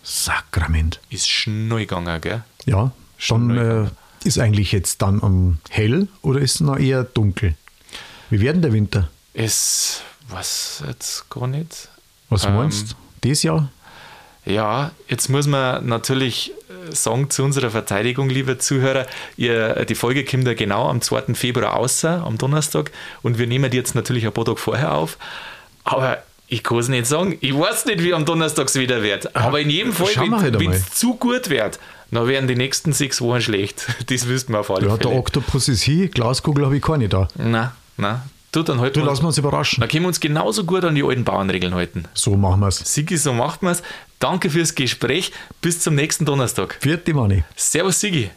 Sakrament. 0.02 1.00
Ist 1.08 1.28
schnell 1.28 1.78
gegangen, 1.78 2.20
gell? 2.20 2.44
Ja, 2.66 2.92
schon 3.16 3.56
äh, 3.56 3.88
ist 4.24 4.38
eigentlich 4.38 4.72
jetzt 4.72 5.02
dann 5.02 5.20
um 5.20 5.58
hell 5.70 6.08
oder 6.22 6.40
ist 6.40 6.56
es 6.56 6.60
noch 6.60 6.78
eher 6.78 7.04
dunkel? 7.04 7.54
Wie 8.30 8.40
werden 8.40 8.62
der 8.62 8.72
Winter? 8.72 9.10
Es 9.34 10.02
was 10.28 10.82
jetzt 10.86 11.28
gar 11.30 11.46
nicht. 11.46 11.88
Was 12.30 12.44
ähm, 12.44 12.56
meinst 12.56 12.92
du? 12.92 13.28
Das 13.28 13.42
Jahr? 13.42 13.70
Ja, 14.44 14.90
jetzt 15.08 15.28
muss 15.28 15.46
man 15.46 15.86
natürlich 15.86 16.52
äh, 16.68 16.94
sagen 16.94 17.30
zu 17.30 17.44
unserer 17.44 17.70
Verteidigung, 17.70 18.28
liebe 18.28 18.58
Zuhörer, 18.58 19.06
ihr, 19.36 19.84
die 19.86 19.94
Folge 19.94 20.24
kommt 20.24 20.46
ja 20.46 20.54
genau 20.54 20.88
am 20.88 21.00
2. 21.00 21.34
Februar 21.34 21.76
außer, 21.76 22.24
am 22.24 22.36
Donnerstag, 22.36 22.90
und 23.22 23.38
wir 23.38 23.46
nehmen 23.46 23.70
die 23.70 23.76
jetzt 23.76 23.94
natürlich 23.94 24.26
ein 24.26 24.32
paar 24.32 24.44
Tage 24.44 24.58
vorher 24.58 24.94
auf. 24.94 25.16
Aber 25.84 26.22
ich 26.46 26.62
kann 26.62 26.78
es 26.78 26.88
nicht 26.88 27.06
sagen. 27.06 27.38
Ich 27.40 27.58
weiß 27.58 27.86
nicht, 27.86 28.02
wie 28.02 28.12
am 28.12 28.26
Donnerstag 28.26 28.68
es 28.68 28.74
wieder 28.74 29.02
wird. 29.02 29.34
Aber 29.34 29.60
in 29.60 29.70
jedem 29.70 29.92
Fall, 29.92 30.14
wenn 30.58 30.70
es 30.70 30.92
zu 30.92 31.14
gut 31.14 31.48
wird, 31.48 31.78
dann 32.14 32.26
werden 32.26 32.48
die 32.48 32.56
nächsten 32.56 32.92
sechs 32.92 33.20
Wochen 33.20 33.40
schlecht. 33.40 33.86
Das 34.06 34.28
wüssten 34.28 34.52
wir 34.52 34.60
auf 34.60 34.70
alle 34.70 34.86
ja, 34.86 34.96
Fälle. 34.96 35.10
der 35.10 35.18
Oktopus 35.18 35.68
ist 35.68 35.82
hier, 35.82 36.08
Glaskugel 36.08 36.64
habe 36.64 36.76
ich 36.76 36.82
keine 36.82 37.08
da. 37.08 37.28
Nein, 37.36 37.70
nein. 37.96 38.22
Du, 38.52 38.62
dann 38.62 38.80
halten 38.80 39.00
du, 39.00 39.04
lassen 39.04 39.22
wir 39.22 39.28
uns 39.28 39.38
überraschen. 39.38 39.80
Dann 39.80 39.88
können 39.88 40.04
wir 40.04 40.08
uns 40.08 40.20
genauso 40.20 40.62
gut 40.62 40.84
an 40.84 40.94
die 40.94 41.02
alten 41.02 41.24
Bauernregeln 41.24 41.74
halten. 41.74 42.04
So 42.14 42.36
machen 42.36 42.60
wir 42.60 42.68
es. 42.68 42.78
Sigi, 42.78 43.16
so 43.16 43.32
macht 43.32 43.62
man 43.64 43.72
es. 43.72 43.82
Danke 44.20 44.48
fürs 44.48 44.76
Gespräch. 44.76 45.32
Bis 45.60 45.80
zum 45.80 45.96
nächsten 45.96 46.24
Donnerstag. 46.24 46.76
Vierte 46.80 47.14
Manni. 47.14 47.42
Servus, 47.56 47.98
Sigi. 47.98 48.30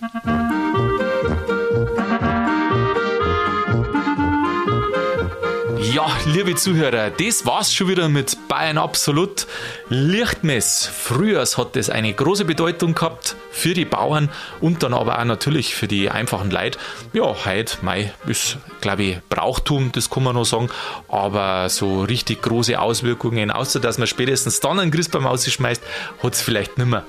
Ja, 5.80 6.08
liebe 6.26 6.56
Zuhörer, 6.56 7.12
das 7.12 7.46
war's 7.46 7.74
schon 7.74 7.88
wieder 7.88 8.10
mit 8.10 8.36
Bayern 8.48 8.80
Absolut. 8.80 9.46
Lichtmess. 9.90 10.88
Früher 10.88 11.46
hat 11.46 11.76
das 11.76 11.90
eine 11.90 12.12
große 12.14 12.46
Bedeutung 12.46 12.96
gehabt 12.96 13.36
für 13.52 13.74
die 13.76 13.86
Bauern 13.86 14.30
und 14.60 14.82
dann 14.82 14.94
aber 14.94 15.20
auch 15.20 15.26
natürlich 15.26 15.76
für 15.76 15.88
die 15.88 16.10
einfachen 16.10 16.50
Leute. 16.50 16.80
Ja, 17.14 17.36
heute, 17.46 17.78
Mai 17.84 18.12
ist, 18.26 18.58
glaube 18.82 19.04
ich, 19.04 19.18
Brauchtum, 19.30 19.92
das 19.92 20.10
kann 20.10 20.24
man 20.24 20.36
noch 20.36 20.46
sagen, 20.46 20.70
aber 21.10 21.70
so 21.70 22.04
richtig 22.04 22.42
große 22.42 22.80
Auswirkungen, 22.80 23.52
außer 23.52 23.80
dass 23.80 24.00
man 24.00 24.08
spätestens 24.08 24.60
dann 24.60 24.80
einen 24.80 24.92
Christbaum 24.92 25.28
ausschmeißt, 25.28 25.84
hat 26.24 26.34
es 26.34 26.42
vielleicht 26.42 26.78
nicht 26.78 26.88
mehr. 26.88 27.06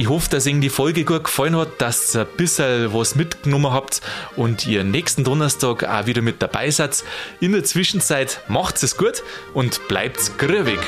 Ich 0.00 0.08
hoffe, 0.08 0.30
dass 0.30 0.46
Ihnen 0.46 0.60
die 0.60 0.68
Folge 0.68 1.04
gut 1.04 1.24
gefallen 1.24 1.56
hat, 1.56 1.80
dass 1.80 2.14
ihr 2.14 2.20
ein 2.20 2.36
bisschen 2.36 2.94
was 2.94 3.16
mitgenommen 3.16 3.72
habt 3.72 4.00
und 4.36 4.64
ihr 4.64 4.84
nächsten 4.84 5.24
Donnerstag 5.24 5.82
auch 5.82 6.06
wieder 6.06 6.22
mit 6.22 6.40
dabei 6.40 6.70
seid. 6.70 7.02
In 7.40 7.50
der 7.50 7.64
Zwischenzeit 7.64 8.40
macht 8.46 8.80
es 8.84 8.96
gut 8.96 9.24
und 9.54 9.88
bleibt 9.88 10.38
grübig. 10.38 10.78